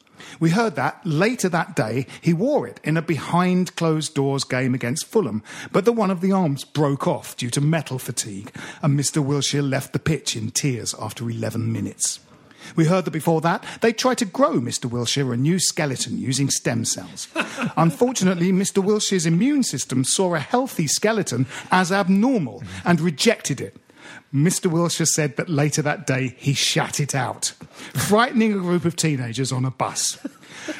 [0.40, 4.74] We heard that later that day he wore it in a behind closed doors game
[4.74, 8.98] against Fulham, but the one of the arms broke off due to metal fatigue, and
[8.98, 9.24] Mr.
[9.24, 12.20] Wilshere left the pitch in tears after 11 minutes.
[12.76, 14.88] We heard that before that, they tried to grow Mr.
[14.88, 17.28] Wilshere a new skeleton using stem cells.
[17.76, 18.82] Unfortunately, Mr.
[18.82, 23.76] Wilshere's immune system saw a healthy skeleton as abnormal and rejected it.
[24.34, 24.70] Mr.
[24.70, 27.52] Wilshere said that later that day he shat it out,
[27.94, 30.16] frightening a group of teenagers on a bus.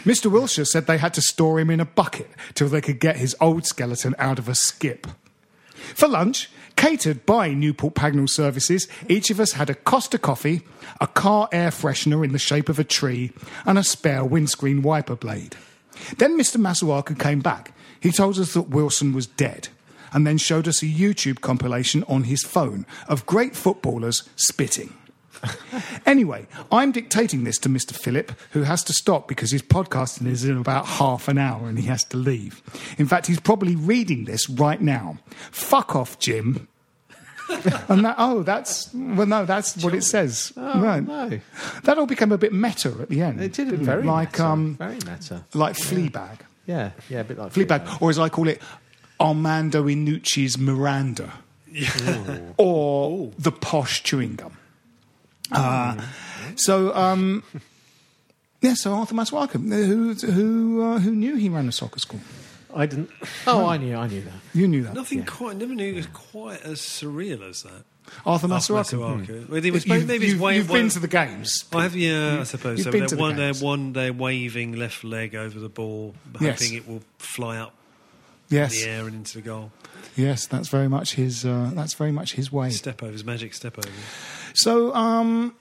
[0.04, 0.30] Mr.
[0.30, 3.36] Wilshere said they had to store him in a bucket till they could get his
[3.40, 5.06] old skeleton out of a skip.
[5.94, 10.62] For lunch, catered by Newport Pagnell Services, each of us had a Costa coffee,
[11.00, 13.32] a car air freshener in the shape of a tree,
[13.66, 15.56] and a spare windscreen wiper blade.
[16.16, 16.56] Then Mr.
[16.56, 17.74] Masuaku came back.
[18.00, 19.68] He told us that Wilson was dead,
[20.12, 24.94] and then showed us a YouTube compilation on his phone of great footballers spitting.
[26.04, 27.94] Anyway, I'm dictating this to Mr.
[27.94, 31.78] Philip, who has to stop because his podcasting is in about half an hour and
[31.78, 32.62] he has to leave.
[32.98, 35.18] In fact, he's probably reading this right now.
[35.50, 36.68] Fuck off, Jim.
[37.88, 40.52] and that, oh, that's well, no, that's what it says.
[40.56, 41.00] right.
[41.00, 41.40] no.
[41.84, 43.40] That all became a bit meta at the end.
[43.40, 45.44] It did didn't very like meta, um, very meta.
[45.54, 48.60] like Fleabag, Yeah, yeah, a bit like Fleabag, or as I call it,
[49.22, 51.32] Armando Iannucci's Miranda,
[52.56, 54.56] or the posh chewing gum.
[55.50, 56.00] Uh,
[56.56, 57.42] so, um,
[58.60, 59.52] yeah, so Arthur Masuaku,
[59.86, 62.20] who who uh, who knew he ran a soccer school?
[62.74, 63.10] I didn't.
[63.46, 64.32] Oh, I knew, I knew that.
[64.54, 64.94] You knew that.
[64.94, 65.56] Nothing quite.
[65.56, 67.84] Never knew it was quite as surreal as that.
[68.26, 69.26] Arthur Arthur Masuaku.
[69.26, 69.48] Masuaku.
[69.48, 71.64] Well, was- You've, maybe it's you've- way- you've way- been to the games.
[71.72, 72.78] I have, yeah, I suppose.
[72.78, 75.68] you've So been they're to the one, they're one, they're waving left leg over the
[75.68, 76.60] ball, Yes.
[76.62, 77.74] hoping it will fly up
[78.52, 79.72] Yes, in the air and into the goal.
[80.16, 81.44] yes, that's very much his.
[81.44, 82.70] Uh, that's very much his way.
[82.70, 83.92] Step overs, magic step overs.
[84.54, 85.54] So, um,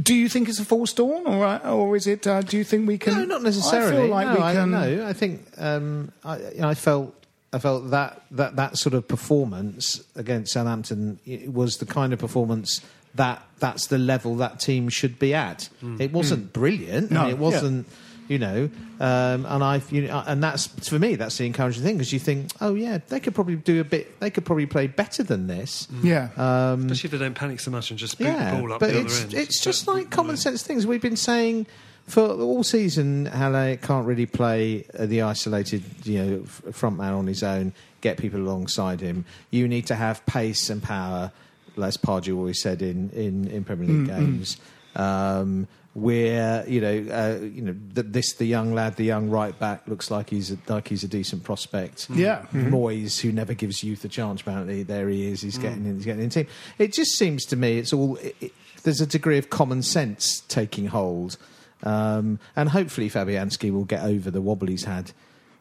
[0.00, 2.26] do you think it's a false dawn, or uh, or is it?
[2.26, 3.14] Uh, do you think we can?
[3.14, 3.96] No, not necessarily.
[3.96, 4.70] I feel like no, we I, can.
[4.70, 7.14] no, I think um, I, you know, I felt
[7.52, 12.18] I felt that, that that sort of performance against Southampton it was the kind of
[12.18, 12.80] performance
[13.14, 15.68] that that's the level that team should be at.
[15.98, 17.08] It wasn't brilliant.
[17.08, 17.14] Hmm.
[17.14, 17.86] No, I mean, it wasn't.
[18.28, 21.16] You know, um, and I, you know, and that's for me.
[21.16, 24.20] That's the encouraging thing because you think, oh yeah, they could probably do a bit.
[24.20, 25.88] They could probably play better than this.
[26.02, 26.28] Yeah.
[26.36, 28.80] Um, Especially if they don't panic so much and just boot yeah, the ball up
[28.80, 29.34] but the it's other end.
[29.34, 31.66] it's just But, like common sense things we've been saying
[32.06, 33.24] for all season.
[33.26, 37.72] Haller can't really play uh, the isolated, you know, front man on his own.
[38.02, 39.24] Get people alongside him.
[39.50, 41.32] You need to have pace and power.
[41.76, 44.58] Les Pardew always said in in, in Premier League games.
[44.96, 45.66] Um,
[45.98, 49.86] where you know, uh, you know, th- this the young lad, the young right back,
[49.86, 52.08] looks like he's a, like he's a decent prospect.
[52.10, 52.46] Yeah.
[52.52, 55.40] Moyes, who never gives youth a chance, apparently there he is.
[55.40, 55.96] He's getting in.
[55.96, 56.46] He's getting in the team.
[56.78, 58.16] It just seems to me it's all.
[58.16, 58.52] It, it,
[58.84, 61.36] there's a degree of common sense taking hold,
[61.82, 65.12] um, and hopefully Fabianski will get over the wobble he's had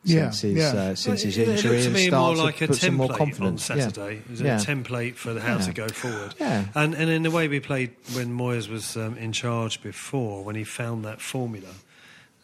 [0.04, 0.80] Yeah, since his yeah.
[0.82, 2.78] uh, since his it, injury looked to and me start more like to a put
[2.78, 3.70] some more template on confidence.
[3.70, 3.76] Yeah.
[3.80, 4.16] Saturday.
[4.18, 4.58] It was Yeah.
[4.58, 5.62] a template for how Yeah.
[5.66, 6.36] to go forward.
[6.40, 6.66] Yeah.
[6.76, 10.56] And and in the way we played when Moyes was um, in charge before, when
[10.56, 11.68] he found that formula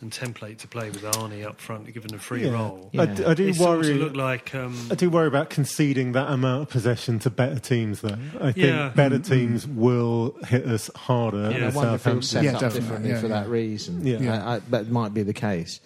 [0.01, 2.51] and template to play with Arnie up front, given a free Yeah.
[2.51, 2.89] role.
[2.97, 3.93] I, d- I do It worry.
[3.93, 8.01] looked like um, I do worry about conceding that amount of possession to better teams,
[8.01, 8.17] though.
[8.41, 8.91] I think Yeah.
[8.93, 11.43] better teams will hit us harder.
[11.43, 11.47] Yeah.
[11.47, 12.21] I than wonder Southampton.
[12.23, 13.33] set Yeah, up definitely, differently yeah, for yeah.
[13.43, 14.05] that reason.
[14.05, 14.17] Yeah.
[14.19, 14.45] Yeah.
[14.45, 15.79] I, I, that might be the case.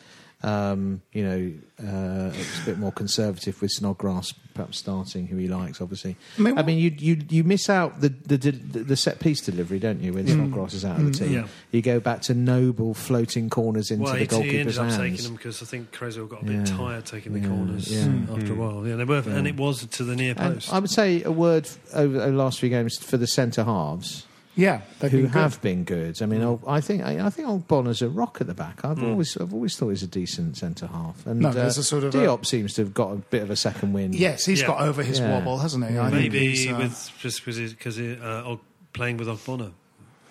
[0.43, 1.51] Um, you know,
[1.83, 6.15] uh, it's a bit more conservative with Snodgrass perhaps starting, who he likes, obviously.
[6.37, 9.41] I mean, I mean, you you you miss out the the, the, the set piece
[9.41, 10.13] delivery, don't you?
[10.13, 11.47] When Snodgrass is out of the team, Yeah.
[11.71, 14.99] you go back to Noble floating corners into well, the he, he goalkeeper's ended up
[14.99, 15.23] taking hands.
[15.25, 16.65] them because I think Cresswell got a bit Yeah.
[16.65, 17.47] tired taking the Yeah.
[17.47, 18.07] corners Yeah.
[18.31, 18.87] after a while.
[18.87, 20.71] Yeah, they were, and it was to the near And post.
[20.71, 24.25] I would say a word over the last few games for the centre halves.
[24.57, 25.39] Yeah, they've who been good.
[25.39, 26.21] have been good.
[26.21, 28.83] I mean, old- I think I, I think old Bonner's a rock at the back.
[28.83, 31.25] I've always I've always thought he's a decent centre half.
[31.27, 33.51] And No, there's a sort of a- Diop seems to have got a bit of
[33.51, 34.15] a second wind.
[34.15, 34.67] Yes, he's Yeah.
[34.67, 35.31] got over his Yeah.
[35.31, 35.97] wobble, hasn't he?
[35.99, 38.59] I think Maybe he's, uh, with just because uh, Og-
[38.93, 39.71] playing with Ogbonna.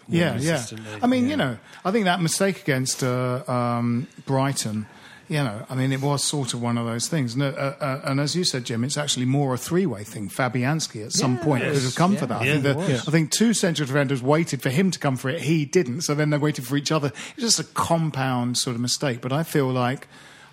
[0.09, 0.65] Yeah, yeah.
[1.03, 1.31] I mean, Yeah.
[1.31, 4.87] you know, I think that mistake against uh, um, Brighton,
[5.29, 7.35] you know, I mean, it was sort of one of those things.
[7.35, 10.29] And, uh, uh, and as you said, Jim, it's actually more a three-way thing.
[10.29, 11.75] Fabianski at some point Yes.
[11.75, 12.27] could have come for Yeah.
[12.29, 12.43] that.
[12.43, 12.95] I, think the.
[13.09, 15.43] I think two central defenders waited for him to come for it.
[15.43, 17.13] He didn't, so then they waited for each other.
[17.37, 19.21] It's just a compound sort of mistake.
[19.21, 20.07] But I feel like.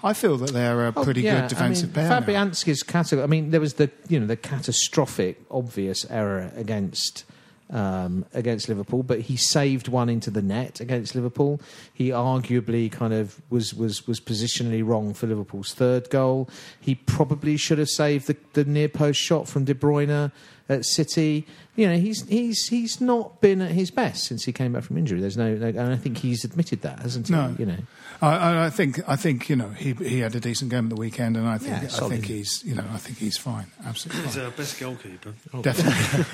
[0.05, 2.21] I feel that they're a Oh, pretty yeah, good defensive I mean, pair.
[2.21, 3.23] Fabianski's category.
[3.23, 7.23] I mean, there was the you know the catastrophic, obvious error against
[7.69, 11.59] um, against Liverpool, but he saved one into the net against Liverpool.
[11.93, 16.49] He arguably kind of was was was positionally wrong for Liverpool's third goal.
[16.79, 20.31] He probably should have saved the, the near post shot from De Bruyne
[20.69, 21.45] at City.
[21.75, 24.97] You know, he's he's he's not been at his best since he came back from
[24.97, 25.19] injury.
[25.19, 27.33] There's no, no and I think he's admitted that, hasn't he?
[27.33, 27.55] No.
[27.57, 27.77] You know.
[28.23, 30.89] I- I, I think I think you know he he had a decent game at
[30.89, 32.11] the weekend, and I think Yeah, I solid.
[32.11, 34.45] think he's you know I think he's fine, absolutely He's fine.
[34.45, 35.33] our best goalkeeper.
[35.61, 36.31] definitely.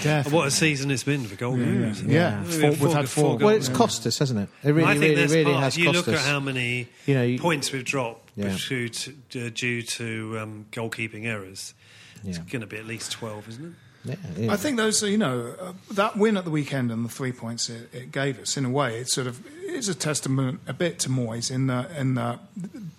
[0.00, 0.32] definitely.
[0.32, 2.08] What a season it's been for goalkeepers.
[2.08, 3.38] Yeah, We've four, had we've four- had four.
[3.38, 4.48] four Well, it's cost us, hasn't it?
[4.68, 5.64] It really, I think really, that's really part.
[5.64, 6.20] has You cost look us.
[6.20, 8.56] at how many You know, you- points we've dropped Yeah.
[8.68, 11.74] due to, uh, due to um, goalkeeping errors.
[12.24, 13.72] It's going to be at least twelve, isn't it?
[14.06, 14.52] Yeah, yeah.
[14.52, 17.68] I think those, you know, uh, that win at the weekend and the three points
[17.68, 20.98] it, it gave us, in a way, it sort of is a testament a bit
[21.00, 22.40] to Moyes in that in that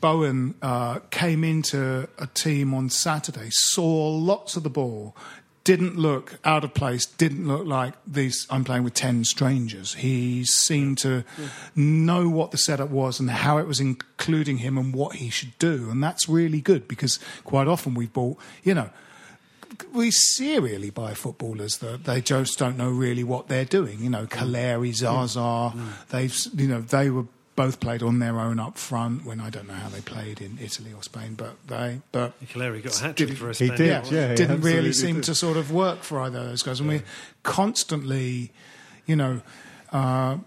[0.01, 5.15] Bowen uh, came into a team on Saturday, saw lots of the ball,
[5.63, 8.45] didn't look out of place, didn't look like these.
[8.49, 9.95] I'm playing with ten strangers.
[9.95, 11.23] He seemed to
[11.75, 15.57] know what the setup was and how it was including him and what he should
[15.59, 18.89] do, and that's really good because quite often we've bought, you know
[19.93, 23.99] we serially buy footballers that they just don't know really what they're doing.
[23.99, 24.30] You know, mm.
[24.30, 25.73] Calleri, Zaza, mm.
[25.73, 26.08] Mm.
[26.10, 27.25] they've you know they were
[27.56, 29.25] both played on their own up front.
[29.25, 32.83] When I don't know how they played in Italy or Spain, but they but Calleri
[32.83, 33.60] got a hat trick for us.
[33.60, 35.25] He did, yeah, yeah didn't really seem did.
[35.25, 36.79] to sort of work for either of those guys.
[36.79, 37.04] And we're
[37.44, 38.52] constantly,
[39.06, 39.41] you know,
[39.91, 40.37] uh,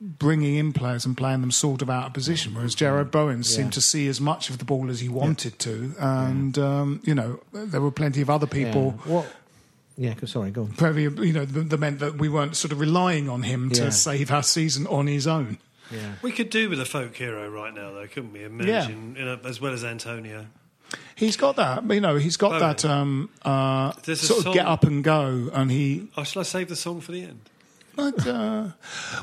[0.00, 3.72] bringing in players and playing them sort of out of position, whereas Jarrod Bowen seemed
[3.74, 5.94] to see as much of the ball as he wanted to.
[5.98, 8.94] And, um, you know, there were plenty of other people.
[9.06, 9.12] Yeah.
[9.12, 9.32] What?
[9.98, 10.72] Yeah, sorry, go on.
[10.72, 13.84] Probably, you know, that that meant that we weren't sort of relying on him to
[13.84, 13.90] Yeah.
[13.90, 15.56] save our season on his own.
[15.90, 16.16] Yeah.
[16.20, 18.44] We could do with a folk hero right now, though, couldn't we?
[18.44, 20.46] Imagine, you know, as well as Antonio.
[21.14, 22.60] He's got that, you know, he's got Bowen.
[22.60, 26.42] that um, uh, sort of song- get up and go, and he Oh, shall I
[26.44, 27.40] save the song for the end?
[27.96, 28.68] But, uh,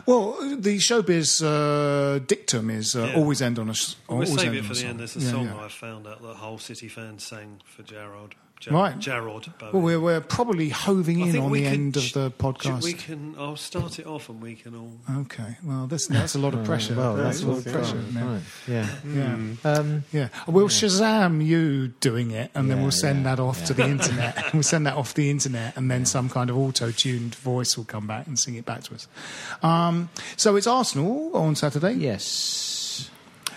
[0.08, 3.16] well, the showbiz uh, dictum is uh, Yeah.
[3.18, 3.72] always end on a.
[3.72, 4.90] s- We'll always save end it for the song.
[4.90, 5.00] end.
[5.00, 5.66] There's a Yeah, song yeah.
[5.66, 8.34] I found out that Hull City fans sang for Gerard.
[8.72, 8.98] Right.
[9.00, 9.74] Gerard Bowen.
[9.74, 12.84] Well, we're, we're probably hoving I in on the could end of the podcast.
[12.84, 13.36] We can.
[13.38, 15.00] I'll start it off, and we can all.
[15.22, 16.96] Okay, well, that's that's a lot of pressure.
[16.96, 17.98] Well, that's that's a lot of pressure.
[17.98, 18.42] right.
[18.68, 18.88] Yeah.
[19.06, 19.38] Yeah.
[19.64, 19.72] Yeah.
[19.72, 23.74] Um, Yeah, we'll Shazam you doing it, and then we'll send yeah, that off to
[23.74, 24.38] the internet.
[24.54, 28.08] we'll send that off the internet, and then some kind of auto-tuned voice will come
[28.08, 29.08] back and sing it back to us.
[29.62, 31.94] Um, so it's Arsenal on Saturday.
[31.94, 33.10] yes.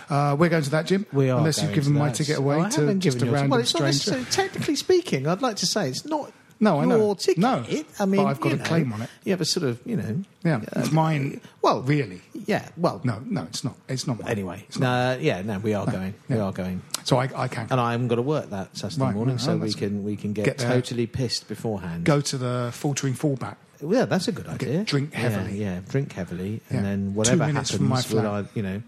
[0.08, 1.04] Uh, we're going to that, Jim.
[1.12, 1.38] We are.
[1.38, 3.74] unless you've given to my ticket away Oh, to haven't just a random Well, it's
[3.74, 4.20] not stranger.
[4.20, 4.24] necessarily.
[4.26, 6.32] Technically speaking, I'd like to say it's not.
[6.58, 7.12] No, I know.
[7.14, 7.36] ticket.
[7.38, 7.64] No,
[8.00, 9.10] I mean, but I've got a know, claim on it.
[9.24, 10.22] You have a sort of, you know.
[10.42, 11.42] Yeah, it's mine.
[11.60, 12.22] Well, really.
[12.46, 12.66] Yeah.
[12.78, 13.02] Well.
[13.04, 13.76] No, no, it's not.
[13.88, 14.28] It's not mine.
[14.30, 15.16] Anyway, It's not.
[15.16, 16.14] no, yeah, no, we are going.
[16.30, 19.02] We are going, So I, I can and I haven't got to work that Saturday
[19.04, 20.70] Right, morning, right, so we can we can get, Get there.
[20.70, 22.04] totally pissed beforehand.
[22.04, 23.56] go to the faltering fallback.
[23.86, 24.84] Yeah, that's a good idea.
[24.84, 25.60] drink heavily.
[25.60, 26.76] Yeah, drink heavily, Yeah.
[26.78, 28.26] and then whatever happens, from my will.
[28.26, 28.82] I, you know,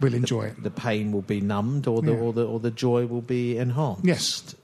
[0.00, 0.62] We'll enjoy it.
[0.62, 2.18] the pain will be numbed, or the Yeah.
[2.18, 4.04] or the or the joy will be enhanced.
[4.04, 4.54] Yes.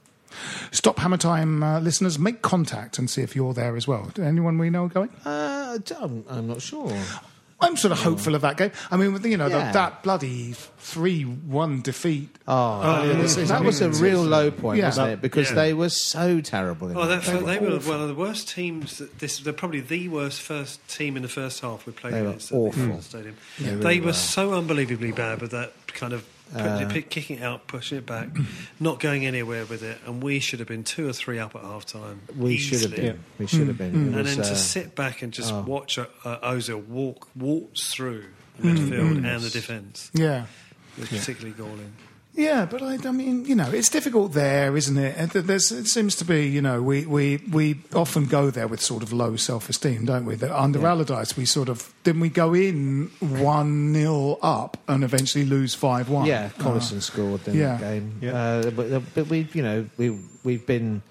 [0.71, 4.11] Stop Hammer Time uh, listeners, make contact and see if you're there as well.
[4.19, 5.09] Anyone we know going?
[5.25, 6.93] Uh, I'm, I'm not sure.
[7.59, 8.71] I'm sort of hopeful of that game.
[8.91, 12.29] I mean, you know, the- that bloody 3 1 defeat.
[12.47, 13.49] Oh, oh earlier this season.
[13.49, 14.87] that was a real low point, Yeah.
[14.89, 15.23] wasn't it?
[15.23, 15.55] Because Yeah.
[15.57, 16.89] they were so terrible.
[16.91, 17.47] In Oh, that that, game.
[17.47, 18.99] they were one of the worst teams.
[18.99, 22.21] That this they're probably the worst first team in the first half we played They
[22.23, 22.97] were against at awful.
[22.97, 23.37] the stadium.
[23.59, 24.13] They They, really were were.
[24.13, 28.07] so unbelievably bad with that kind of put- Uh, pick- kicking it out, pushing it
[28.07, 28.29] back,
[28.81, 31.63] not going anywhere with it, and we should have been two or three up at
[31.63, 32.21] half time.
[32.37, 33.09] we should have easily.
[33.11, 33.25] been.
[33.39, 33.89] We should have been.
[33.89, 35.63] It And was, then uh, to sit back and just oh.
[35.67, 38.25] watch uh, uh, Ozil walk waltz through
[38.63, 39.27] midfield Mm.
[39.35, 40.47] and the defence Yeah.
[40.99, 41.93] was particularly galling.
[42.37, 45.17] Yeah, but I, I mean, you know, it's difficult there, isn't it?
[45.17, 48.83] And There's, it seems to be, you know, we, we, we often go there with
[48.83, 50.35] sort of low self esteem, don't we?
[50.35, 55.47] That under Allardyce, we sort of didn't we go in one 0 up and eventually
[55.47, 56.27] lose five one?
[56.27, 57.77] Yeah, Collison scored in yeah.
[57.77, 58.19] that game.
[58.21, 58.33] Yeah.
[58.33, 61.03] Uh, but, but we've, you know, we we've been.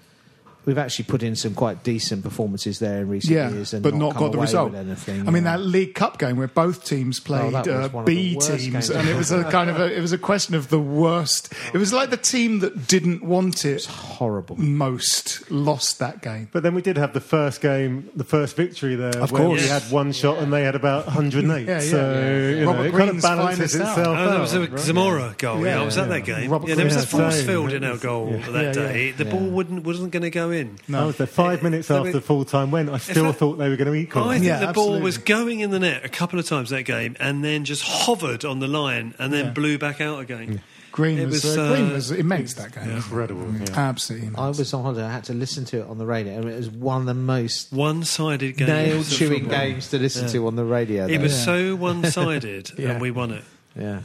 [0.66, 3.94] We've actually put in some quite decent performances there in recent Yeah, years, and but
[3.94, 4.70] not, not come got the away result.
[4.72, 7.88] with Anything, I mean, that League Cup game where both teams played that was uh,
[7.90, 10.18] one of the B teams, and it was a kind of a, it was a
[10.18, 11.52] question of the worst.
[11.72, 14.56] It was like the team that didn't want it it horrible.
[14.56, 16.48] most lost that game.
[16.52, 19.62] But then we did have the first game, the first victory there, Of where course.
[19.62, 21.66] we had one shot and they had about 108.
[21.66, 22.48] Yeah, yeah, so yeah.
[22.48, 23.90] you know, Robert it kind of balances finest hour.
[23.90, 24.70] itself Oh, there was a out.
[24.70, 24.80] right?
[24.80, 25.58] Zamora goal.
[25.60, 26.14] Yeah, Yeah, I was at yeah.
[26.14, 26.50] that game.
[26.50, 29.12] Robert yeah, there was a Green's force field in our goal that day.
[29.12, 30.55] The ball wouldn't wasn't going to go in.
[30.92, 32.90] I was there five minutes They after were- full time went.
[32.90, 34.94] I still I- thought they were going to I think Yeah, the absolutely.
[34.98, 37.82] ball was going in the net a couple of times that game, and then just
[37.82, 39.50] hovered on the line, and then Yeah.
[39.52, 40.60] blew back out again.
[40.92, 42.90] Green was, was, uh, uh, Green was immense that game.
[42.90, 43.46] Incredible.
[43.60, 43.66] Yeah.
[43.78, 44.28] Absolutely.
[44.28, 44.40] Immense.
[44.40, 45.02] I was on holiday.
[45.04, 46.38] I had to listen to it on the radio.
[46.38, 48.66] I mean, it was one of the most One-sided game.
[48.68, 50.32] Nail chewing games to listen Yeah.
[50.32, 51.04] to on the radio.
[51.04, 51.22] It though.
[51.24, 52.92] was so one-sided, Yeah.
[52.92, 53.44] and we won it.
[53.78, 53.98] yeah.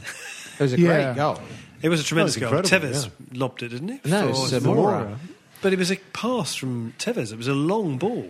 [0.58, 0.86] It was a Yeah.
[1.12, 1.40] great goal.
[1.80, 2.60] It was a tremendous That goal.
[2.60, 4.04] was Tevez incredible, lobbed it, didn't it?
[4.06, 4.76] No, For it's Zamora.
[5.00, 5.18] Zamora.
[5.62, 7.32] But it was a pass from Tevez.
[7.32, 8.28] It was a long ball,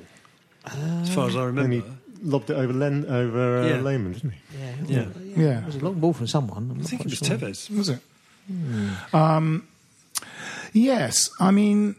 [0.66, 1.62] as far as I remember.
[1.62, 1.97] And remember.
[2.22, 3.80] he lobbed it over Len over uh, Yeah.
[3.80, 4.39] Lehmann, didn't he?
[4.61, 5.07] Yeah, Yeah.
[5.37, 5.59] Yeah.
[5.61, 6.59] It was a long ball from someone.
[6.59, 7.39] I'm I not think it quite was sure.
[7.39, 7.76] Tevez.
[7.76, 8.01] Was it?
[9.14, 9.66] Um,
[10.72, 11.97] yes, I mean,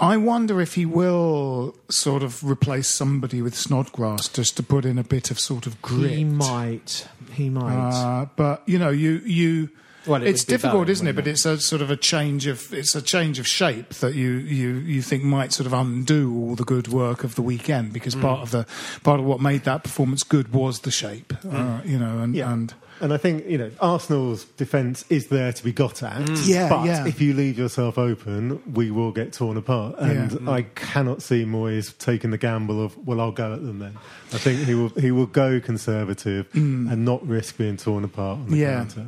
[0.00, 4.98] I wonder if he will sort of replace somebody with Snodgrass just to put in
[4.98, 6.10] a bit of sort of grit.
[6.12, 7.06] He might.
[7.34, 7.74] He might.
[8.22, 9.68] Uh, but you know, you you.
[10.06, 11.14] Well, it it's difficult, isn't it?
[11.14, 14.30] But it's a sort of a change of it's a change of shape that you
[14.32, 18.14] you you think might sort of undo all the good work of the weekend because
[18.14, 18.66] part of the
[19.04, 22.52] part of what made that performance good was the shape, uh, you know, and Yeah.
[22.52, 26.28] and And I think you know Arsenal's defence is there to be got at.
[26.46, 27.06] Yeah, but yeah.
[27.06, 29.96] if you leave yourself open, we will get torn apart.
[29.98, 30.50] And Yeah.
[30.50, 33.98] I cannot see Moyes taking the gamble of well, I'll go at them then.
[34.32, 38.46] I think he will he will go conservative and not risk being torn apart on
[38.50, 38.60] the Mm.
[38.60, 38.74] Yeah.
[38.84, 39.06] counter.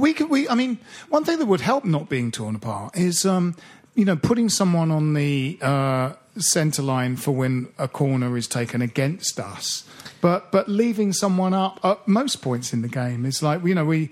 [0.00, 0.78] We could, we, I mean,
[1.10, 3.54] one thing that would help not being torn apart is um,
[3.94, 6.12] you know, putting someone on the uh,
[6.42, 9.84] centre line for when a corner is taken against us,
[10.20, 13.84] but but leaving someone up at most points in the game is like you know
[13.84, 14.10] we.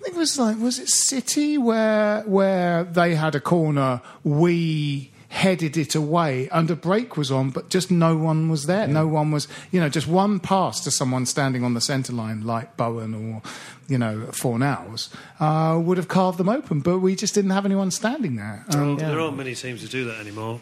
[0.00, 5.76] think it was like was it City where where they had a corner we headed
[5.76, 9.30] it away and a break was on but just no one was there no one
[9.30, 13.12] was you know just one pass to someone standing on the centre line like Bowen
[13.12, 13.42] or
[13.88, 15.10] you know Fornals
[15.40, 18.96] uh, would have carved them open but we just didn't have anyone standing there Um,
[18.96, 20.60] There aren't many teams that do that anymore.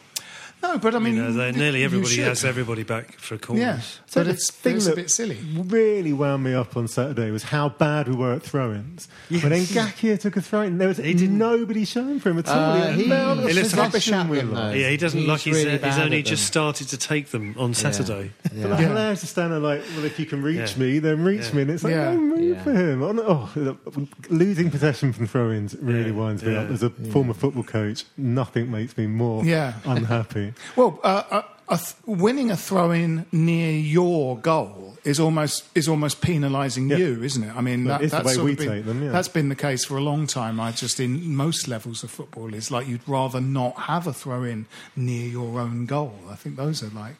[0.72, 3.60] No but I mean you know, they- nearly everybody has everybody back for corners.
[3.62, 6.88] yeah So but the it's, thing it's a bit silly Really wound me up on
[6.88, 9.08] Saturday was how bad we were at throw-ins.
[9.28, 12.54] When Ngakia took a throw-in, there was didn't- nobody showing for him at all.
[12.58, 14.70] Uh, The he- He looks rubbish possession at we them, though.
[14.70, 17.54] Yeah, he doesn't He's like he's, really he's bad only just started to take them
[17.58, 18.32] on Saturday.
[18.52, 18.68] Yeah.
[18.68, 18.88] But Yeah.
[18.88, 20.82] hilarious to stand there like, well, if you can reach Yeah.
[20.82, 21.54] me, then reach Yeah.
[21.54, 21.62] me.
[21.62, 22.12] And it's like, Yeah.
[22.12, 22.62] no move Yeah.
[22.62, 23.02] for him.
[23.02, 23.24] Oh, no.
[23.26, 26.16] oh, losing possession from throw-ins really Yeah.
[26.16, 26.60] winds me Yeah.
[26.60, 26.70] up.
[26.70, 29.42] As a former football coach, nothing makes me more
[29.84, 30.52] unhappy.
[30.76, 36.20] Well, uh, a, a th- winning a throw-in near your goal is almost is almost
[36.20, 36.96] penalising Yeah.
[36.98, 37.54] you, isn't it?
[37.56, 39.10] I mean, Well, that, it's the that's way sort we of been, take them, yeah.
[39.12, 40.58] That's been the case for a long time.
[40.60, 44.66] I just in most levels of football, it's like you'd rather not have a throw-in
[44.96, 46.14] near your own goal.
[46.30, 47.14] I think those are like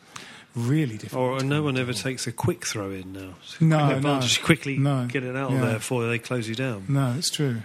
[0.55, 1.43] really difficult.
[1.43, 3.35] Or no one ever takes a quick throw in now.
[3.43, 3.97] It's a No, quick no.
[3.97, 4.43] advantage.
[4.43, 5.07] Quickly No.
[5.07, 5.57] get it out Yeah.
[5.59, 6.85] of there before they close you down.
[6.89, 7.59] No, it's true.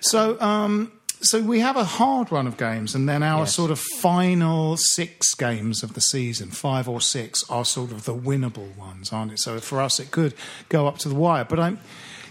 [0.00, 0.90] So, um,
[1.20, 3.54] so we have a hard run of games, and then our Yes.
[3.54, 8.14] sort of final six games of the season, five or six, are sort of the
[8.14, 9.38] winnable ones, aren't it?
[9.40, 10.34] So for us, it could
[10.68, 11.44] go up to the wire.
[11.44, 11.78] But I'm,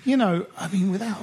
[0.05, 1.17] you know, I mean, without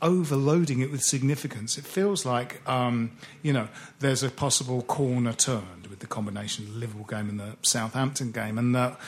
[0.00, 3.68] overloading it with significance, it feels like, um, you know,
[4.00, 8.32] there's a possible corner turned with the combination of the Liverpool game and the Southampton
[8.32, 8.98] game, and that.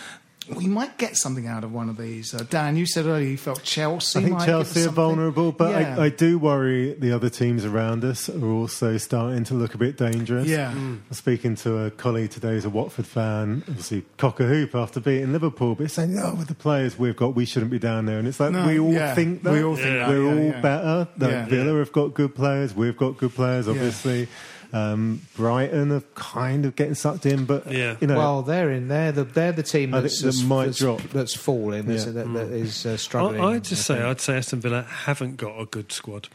[0.54, 2.34] We might get something out of one of these.
[2.34, 4.18] Uh, Dan, you said earlier you felt Chelsea.
[4.18, 5.96] I think might give Chelsea are vulnerable, but Yeah.
[5.98, 9.78] I, I do worry the other teams around us are also starting to look a
[9.78, 10.46] bit dangerous.
[10.46, 10.70] Yeah.
[10.74, 14.74] I was speaking to a colleague today who's a Watford fan, obviously cock a hoop
[14.74, 17.78] after beating Liverpool, but he's saying, oh, with the players we've got, we shouldn't be
[17.78, 18.18] down there.
[18.18, 19.14] And it's like, No, we all yeah.
[19.14, 19.52] think that.
[19.52, 20.60] We all think that, We're yeah, all yeah.
[20.60, 21.08] better.
[21.18, 21.44] Like Yeah.
[21.46, 24.28] Villa have got good players, we've got good players, obviously.
[24.74, 27.96] Um, Brighton are kind of getting sucked in, but, Yeah.
[28.00, 28.88] you know, well, they're in.
[28.88, 31.00] They're the they're the team that's, that that's, might that's, drop.
[31.12, 31.86] that's falling.
[31.86, 32.12] That's, Yeah.
[32.12, 33.40] that, that is uh, I, struggling.
[33.40, 34.02] I'd just I say.
[34.02, 36.28] I'd say Aston Villa haven't got a good squad.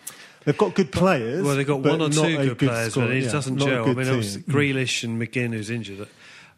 [0.46, 1.44] they've got good players.
[1.44, 3.84] Well, they've got one or two a good, players, squad, but it yeah, doesn't gel.
[3.84, 4.14] I mean, team.
[4.16, 6.08] obviously, Grealish and McGinn, who's injured,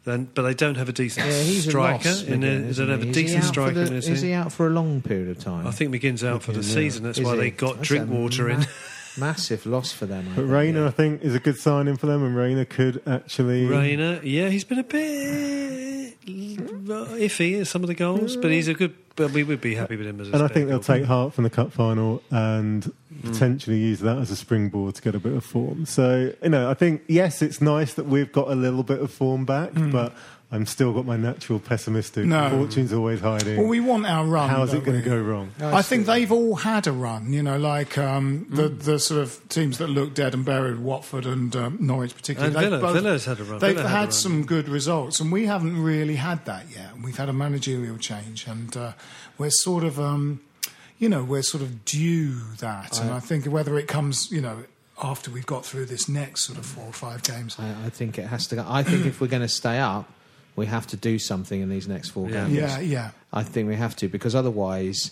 [0.05, 2.09] then, but they don't have a decent Yeah, he's striker.
[2.09, 2.21] a loss.
[2.23, 3.11] in their- they isn't don't have a he?
[3.11, 4.15] Decent out for striker the- in their Is team.
[4.17, 5.65] he out for a long period of time?
[5.65, 6.73] I think McGinn's out for the yeah.
[6.75, 7.03] season.
[7.05, 7.39] That's Is why he?
[7.39, 8.67] they got That's Drinkwater in.
[9.17, 10.25] Ma- Massive loss for them.
[10.31, 10.87] I But think, Reina, yeah.
[10.87, 13.65] I think, is a good signing for them, and Reina could actually.
[13.65, 18.73] Reina, yeah, he's been a bit iffy at some of the goals, but he's a
[18.73, 18.95] good.
[19.15, 20.99] But we would be happy with him as a And I think they'll goalkeeper.
[20.99, 22.91] take heart from the cup final and
[23.23, 25.85] potentially use that as a springboard to get a bit of form.
[25.85, 29.11] So, you know, I think, yes, it's nice that we've got a little bit of
[29.11, 29.91] form back, hmm.
[29.91, 30.13] but
[30.53, 32.25] I'm still got my natural pessimistic.
[32.25, 32.49] No.
[32.49, 33.57] Fortune's always hiding.
[33.57, 34.49] Well, we want our run.
[34.49, 35.51] How's it going to go wrong?
[35.61, 39.47] I think they've all had a run, you know, like um, the the sort of
[39.47, 42.53] teams that look dead and buried, Watford and um, Norwich particularly.
[42.53, 42.93] And They've Villa.
[42.93, 43.59] Villa's had a run.
[43.59, 44.11] They've Villa had had, run.
[44.11, 46.99] some good results, and we haven't really had that yet.
[47.01, 48.91] We've had a managerial change, and uh,
[49.37, 50.41] we're sort of, um,
[50.99, 52.99] you know, we're sort of due that.
[52.99, 54.65] and I think whether it comes, you know,
[55.01, 57.55] after we've got through this next sort of four or five games.
[57.57, 58.65] I, I think it has to go.
[58.67, 60.11] I think if we're going to stay up,
[60.55, 62.45] we have to do something in these next four Yeah.
[62.45, 62.53] games.
[62.53, 63.11] Yeah, yeah.
[63.31, 65.11] I think we have to because otherwise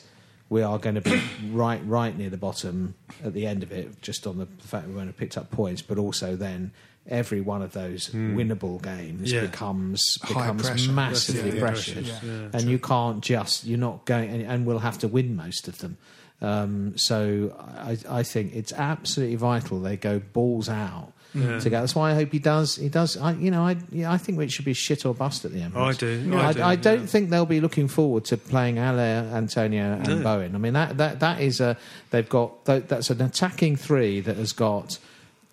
[0.49, 1.21] we are going to be
[1.51, 4.93] right right near the bottom at the end of it, just on the fact we
[4.95, 6.71] won't have picked up points, but also then
[7.07, 9.41] every one of those winnable games Yeah.
[9.41, 10.91] becomes becomes pressure.
[10.91, 12.59] massively Yeah, yeah, pressured, pressure, yeah.
[12.59, 15.79] and you can't just you're not going and, and we'll have to win most of
[15.79, 15.97] them.
[16.41, 21.11] Um, so I, I think it's absolutely vital they go balls out.
[21.33, 21.59] Yeah.
[21.59, 21.69] To.
[21.69, 22.75] That's why I hope he does.
[22.75, 23.15] He does.
[23.17, 25.59] I, you know, I, yeah, I think it should be shit or bust at the
[25.59, 25.75] Emirates.
[25.75, 27.05] I do, I, I do, I don't yeah.
[27.05, 30.23] think they'll be looking forward to playing Haller, Antonio, and No.
[30.23, 30.55] Bowen.
[30.55, 31.77] I mean, that, that that is a
[32.09, 34.97] they've got that's an attacking three that has got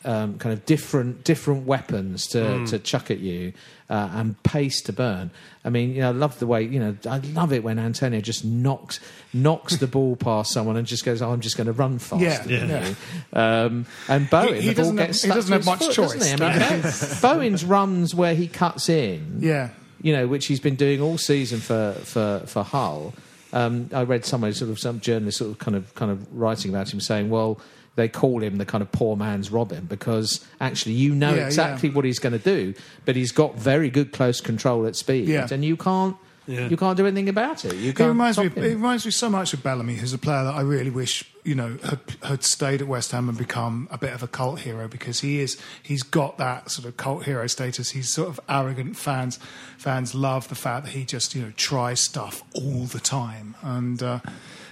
[0.07, 2.65] um, kind of different different weapons to, Hmm.
[2.67, 3.53] to chuck at you
[3.91, 5.31] uh, and pace to burn.
[5.65, 6.97] I mean, you know, I love the way you know.
[7.09, 9.01] I love it when Antonio just knocks
[9.33, 12.23] knocks the ball past someone and just goes, oh, "I'm just going to run fast."
[12.23, 12.89] Yeah, yeah.
[12.89, 12.97] you."
[13.39, 16.41] Um, and Bowen, He- he the ball doesn't have- he doesn't have much foot, choice?
[16.41, 16.93] I mean,
[17.23, 19.71] Bowen's runs where he cuts in Yeah.
[20.01, 23.13] you know, which he's been doing all season for for for Hull.
[23.53, 26.71] Um, I read somewhere, sort of some journalist, sort of kind of kind of writing
[26.73, 27.59] about him, saying, "Well,
[27.97, 31.89] they call him the kind of poor man's Robben because actually you know Yeah, exactly
[31.89, 31.95] yeah.
[31.97, 32.75] what he's going to do,
[33.05, 35.49] but he's got very good close control at speed, Yeah.
[35.51, 36.17] and you can't
[36.47, 36.69] Yeah.
[36.69, 37.75] you can't do anything about it.
[37.75, 38.47] You It can't reminds me.
[38.51, 41.25] stop It reminds me so much of Bellamy, who's a player that I really wish
[41.43, 44.61] you know, had, had stayed at West Ham and become a bit of a cult
[44.61, 47.91] hero because he is he's got that sort of cult hero status.
[47.91, 48.97] He's sort of arrogant.
[48.97, 49.39] Fans
[49.79, 54.03] fans love the fact that he just you know tries stuff all the time and.
[54.03, 54.21] Uh,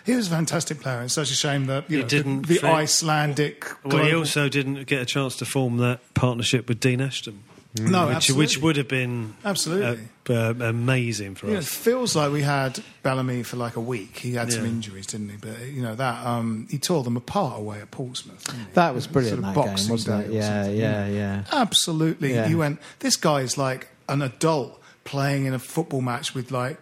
[0.04, 1.02] he was a fantastic player.
[1.02, 3.66] It's such a shame that you know, didn't the, the fit- Icelandic.
[3.84, 7.42] Well, he also didn't get a chance to form that partnership with Dean Ashton.
[7.80, 8.44] No, which, absolutely.
[8.44, 10.08] which would have been Absolutely.
[10.28, 13.80] uh, uh, amazing for You know, it feels like we had Bellamy for like a
[13.80, 14.18] week.
[14.18, 15.36] He had some injuries, didn't he?
[15.36, 18.44] But you know that um, he tore them apart away at Portsmouth.
[18.44, 18.72] didn't he?
[18.74, 19.42] That was brilliant.
[19.42, 20.28] Sort of that game, Boxing wasn't it?
[20.28, 21.44] Day or Yeah, yeah, yeah.
[21.50, 22.34] Absolutely.
[22.34, 22.46] Yeah.
[22.46, 22.78] You went.
[23.00, 26.78] This guy's like an adult playing in a football match with like.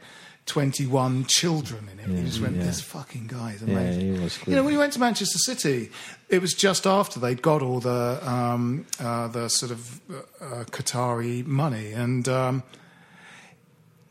[0.46, 2.18] 21 children in it.
[2.18, 2.64] you just went, yeah.
[2.64, 4.22] this fucking guy is Yeah, amazing.
[4.22, 5.90] was You know, when he went to Manchester City,
[6.28, 10.64] it was just after they'd got all the um, uh, the sort of uh, uh,
[10.64, 12.64] Qatari money, and um,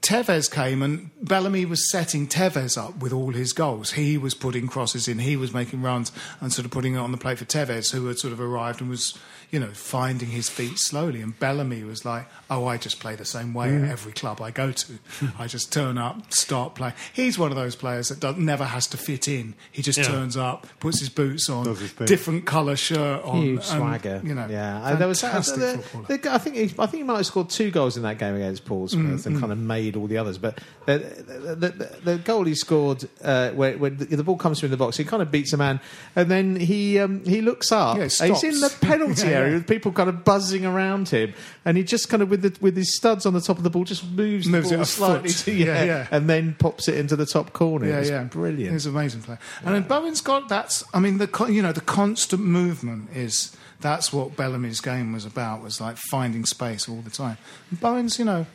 [0.02, 3.92] Tevez came and Bellamy was setting Tevez up with all his goals.
[3.92, 7.12] He was putting crosses in, he was making runs and sort of putting it on
[7.12, 9.18] the plate for Tevez, who had sort of arrived and was,
[9.52, 11.22] you know, finding his feet slowly.
[11.22, 13.84] And Bellamy was like, "Oh, I just play the same way Mm.
[13.86, 14.94] at every club I go to.
[15.38, 18.88] I just turn up, start playing." He's one of those players that does, never has
[18.88, 19.56] to fit in.
[19.72, 20.06] He just Yeah.
[20.06, 24.22] turns up, puts his boots on, his different colour shirt on, Huge and, swagger.
[24.24, 24.96] You know, yeah.
[24.96, 27.98] There was the- the- I think he, I think he might have scored two goals
[27.98, 30.38] in that game against Portsmouth Mm, and kind of made all the others.
[30.38, 34.60] But the, the, the, the goal he scored uh, where, when the, the ball comes
[34.60, 35.80] through in the box, he kind of beats a man,
[36.16, 37.98] and then he um, he looks up.
[37.98, 39.58] Yeah, he's in the penalty Yeah, area yeah.
[39.58, 41.34] with people kind of buzzing around him,
[41.66, 43.70] and he just kind of with the, with his studs on the top of the
[43.70, 47.16] ball just moves, Moves the it slightly to yeah, Yeah, and then pops it into
[47.16, 47.88] the top corner.
[47.88, 48.74] Yeah, It's yeah, brilliant.
[48.74, 49.40] He's an amazing player.
[49.64, 50.84] And then Bowen's got that's.
[50.94, 55.62] I mean, the you know the constant movement is that's what Bellamy's game was about.
[55.62, 57.38] Was like finding space all the time.
[57.70, 58.46] And Bowen's, you know,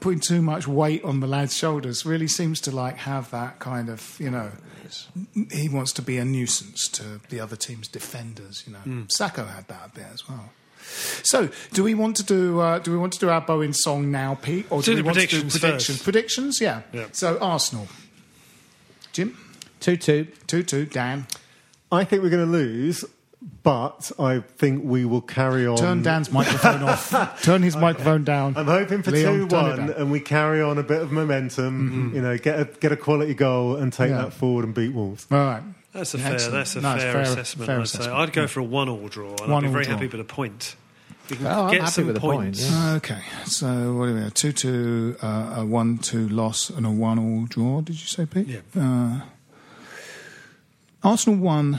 [0.00, 2.04] putting too much weight on the lad's shoulders.
[2.04, 4.50] Really seems to like have that kind of you know.
[5.52, 8.64] He wants to be a nuisance to the other team's defenders.
[8.66, 10.50] You know, Sako had that a bit as well.
[11.22, 12.60] So, do we want to do?
[12.60, 15.02] Uh, do we want to do our Bowen song now, Pete, or do, Do we
[15.02, 15.96] want to do predictions predictions?
[15.98, 16.04] first.
[16.04, 16.82] Predictions, yeah.
[16.92, 17.06] Yeah.
[17.12, 17.88] So, Arsenal,
[19.12, 19.36] Jim.
[19.80, 20.26] Two two.
[20.46, 21.26] 2 2, Dan.
[21.92, 23.04] I think we're going to lose,
[23.62, 25.76] but I think we will carry on.
[25.76, 27.42] Turn Dan's microphone off.
[27.42, 28.56] Turn his microphone down.
[28.56, 32.12] I'm hoping for Leon, two one, and we carry on a bit of momentum.
[32.14, 34.18] You know, get a get a quality goal and take Yeah.
[34.22, 35.26] that forward and beat Wolves.
[35.30, 35.62] All right.
[35.92, 36.32] That's a fair.
[36.34, 36.52] Excellent.
[36.54, 37.66] That's a No, fair, fair- assessment.
[37.66, 38.10] fair I'd assessment.
[38.14, 39.94] say I'd go for a one-all draw, and I'd be very draw.
[39.94, 40.74] happy with a point.
[41.30, 42.68] We can Oh, I'm get happy some with a point, points.
[42.70, 42.94] yeah.
[42.96, 43.20] Okay.
[43.46, 44.34] So, what do we have?
[44.34, 48.26] 2 2, uh, a 1 2 loss, and a 1 all draw, did you say,
[48.26, 48.46] Pete?
[48.48, 48.58] Yeah.
[48.76, 49.20] Uh,
[51.02, 51.78] Arsenal 1,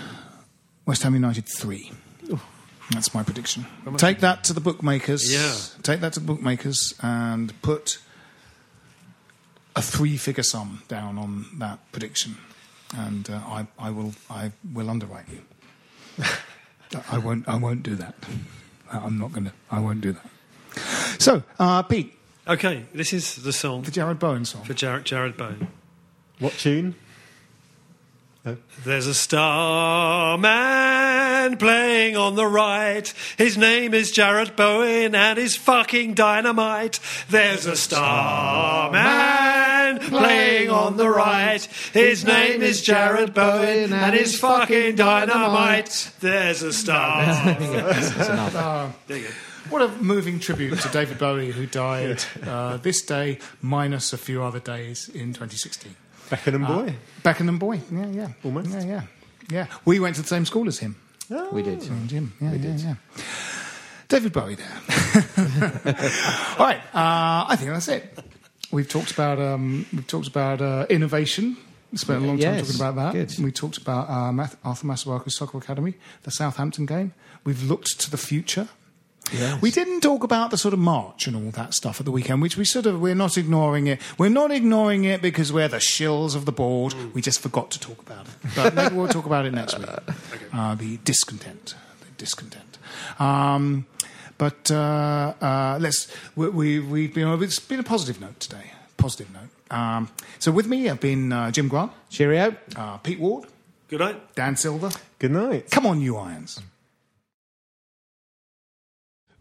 [0.86, 1.92] West Ham United 3.
[2.92, 3.66] That's my prediction.
[3.98, 5.34] Take that to the bookmakers.
[5.34, 5.56] Yeah.
[5.82, 7.98] Take that to the bookmakers and put
[9.76, 12.38] a three figure sum down on that prediction.
[12.96, 16.26] And uh, I, I, will, I will underwrite you.
[17.12, 17.48] I won't.
[17.50, 18.14] I won't do that.
[18.92, 19.54] I'm not going to.
[19.72, 20.30] I won't do that.
[21.20, 22.14] So, uh, Pete,
[22.48, 24.64] Okay, this is the song the Jarrod Bowen song.
[24.64, 25.68] for Jarrod, Jarrod Bowen.
[26.38, 26.94] What tune?
[28.84, 30.46] There's a starman
[31.58, 33.12] playing on the right.
[33.38, 37.00] His name is Jarrod Bowen and he's fucking dynamite.
[37.30, 39.00] There's a starman
[40.10, 41.64] playing on the right.
[41.94, 46.12] His name is Jarrod Bowen and he's fucking dynamite.
[46.20, 47.26] There's a star.
[49.08, 49.32] there you go.
[49.70, 54.44] What a moving tribute to David Bowie, who died uh, this day minus a few
[54.44, 55.96] other days in 2016.
[56.30, 56.96] Beckenham boy.
[57.24, 57.80] Beckenham boy.
[57.92, 58.70] Yeah, yeah, Almost.
[58.70, 59.02] Yeah, yeah,
[59.50, 59.66] yeah.
[59.86, 60.96] We went to the same school as him.
[61.52, 61.82] We did.
[61.84, 62.34] and Jim.
[62.42, 62.96] Yeah, yeah, yeah.
[64.08, 64.68] David Bowie there.
[66.60, 68.20] All right, uh, I think that's it.
[68.72, 71.58] We've talked about um, we've talked about uh, innovation.
[71.92, 73.14] We spent a long time Yes, talking about that.
[73.14, 73.44] good.
[73.44, 77.14] We talked about uh, Math- Arthur Masuaku's Soccer Academy, the Southampton game.
[77.46, 78.68] We've looked to the future.
[79.34, 79.62] Yes.
[79.62, 82.42] We didn't talk about the sort of march and all that stuff at the weekend,
[82.42, 84.00] which we sort of we're not ignoring it.
[84.18, 86.94] We're not ignoring it because we're the shills of the board.
[87.14, 88.34] We just forgot to talk about it.
[88.56, 89.90] But maybe we'll talk about it next week.
[90.54, 92.78] Uh, the discontent, the discontent.
[93.20, 93.86] Um,
[94.38, 98.72] but uh, uh, let's we, we we've been it's been a positive note today.
[98.96, 99.50] Positive note.
[99.78, 100.10] Um,
[100.40, 102.56] so with me have been uh, Jim Grant, Cheerio.
[102.78, 103.48] uh, Pete Ward,
[103.90, 104.36] Good night.
[104.36, 104.92] Dan Silver.
[105.20, 105.70] Good night.
[105.72, 106.62] Come on, you irons.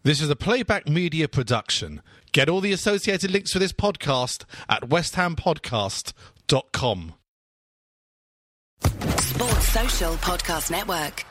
[0.05, 2.03] This is a playback media production.
[2.33, 7.15] Get all the associated links for this podcast at westhampodcast.com.
[8.83, 11.25] Sports Social Podcast Network.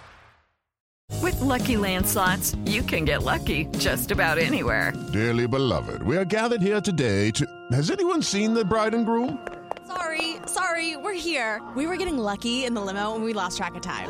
[1.21, 4.91] With Lucky Land slots, you can get lucky just about anywhere.
[5.13, 7.45] Dearly beloved, we are gathered here today to.
[7.71, 9.37] Has anyone seen the bride and groom?
[9.85, 11.61] Sorry, sorry, we're here.
[11.75, 14.09] We were getting lucky in the limo and we lost track of time.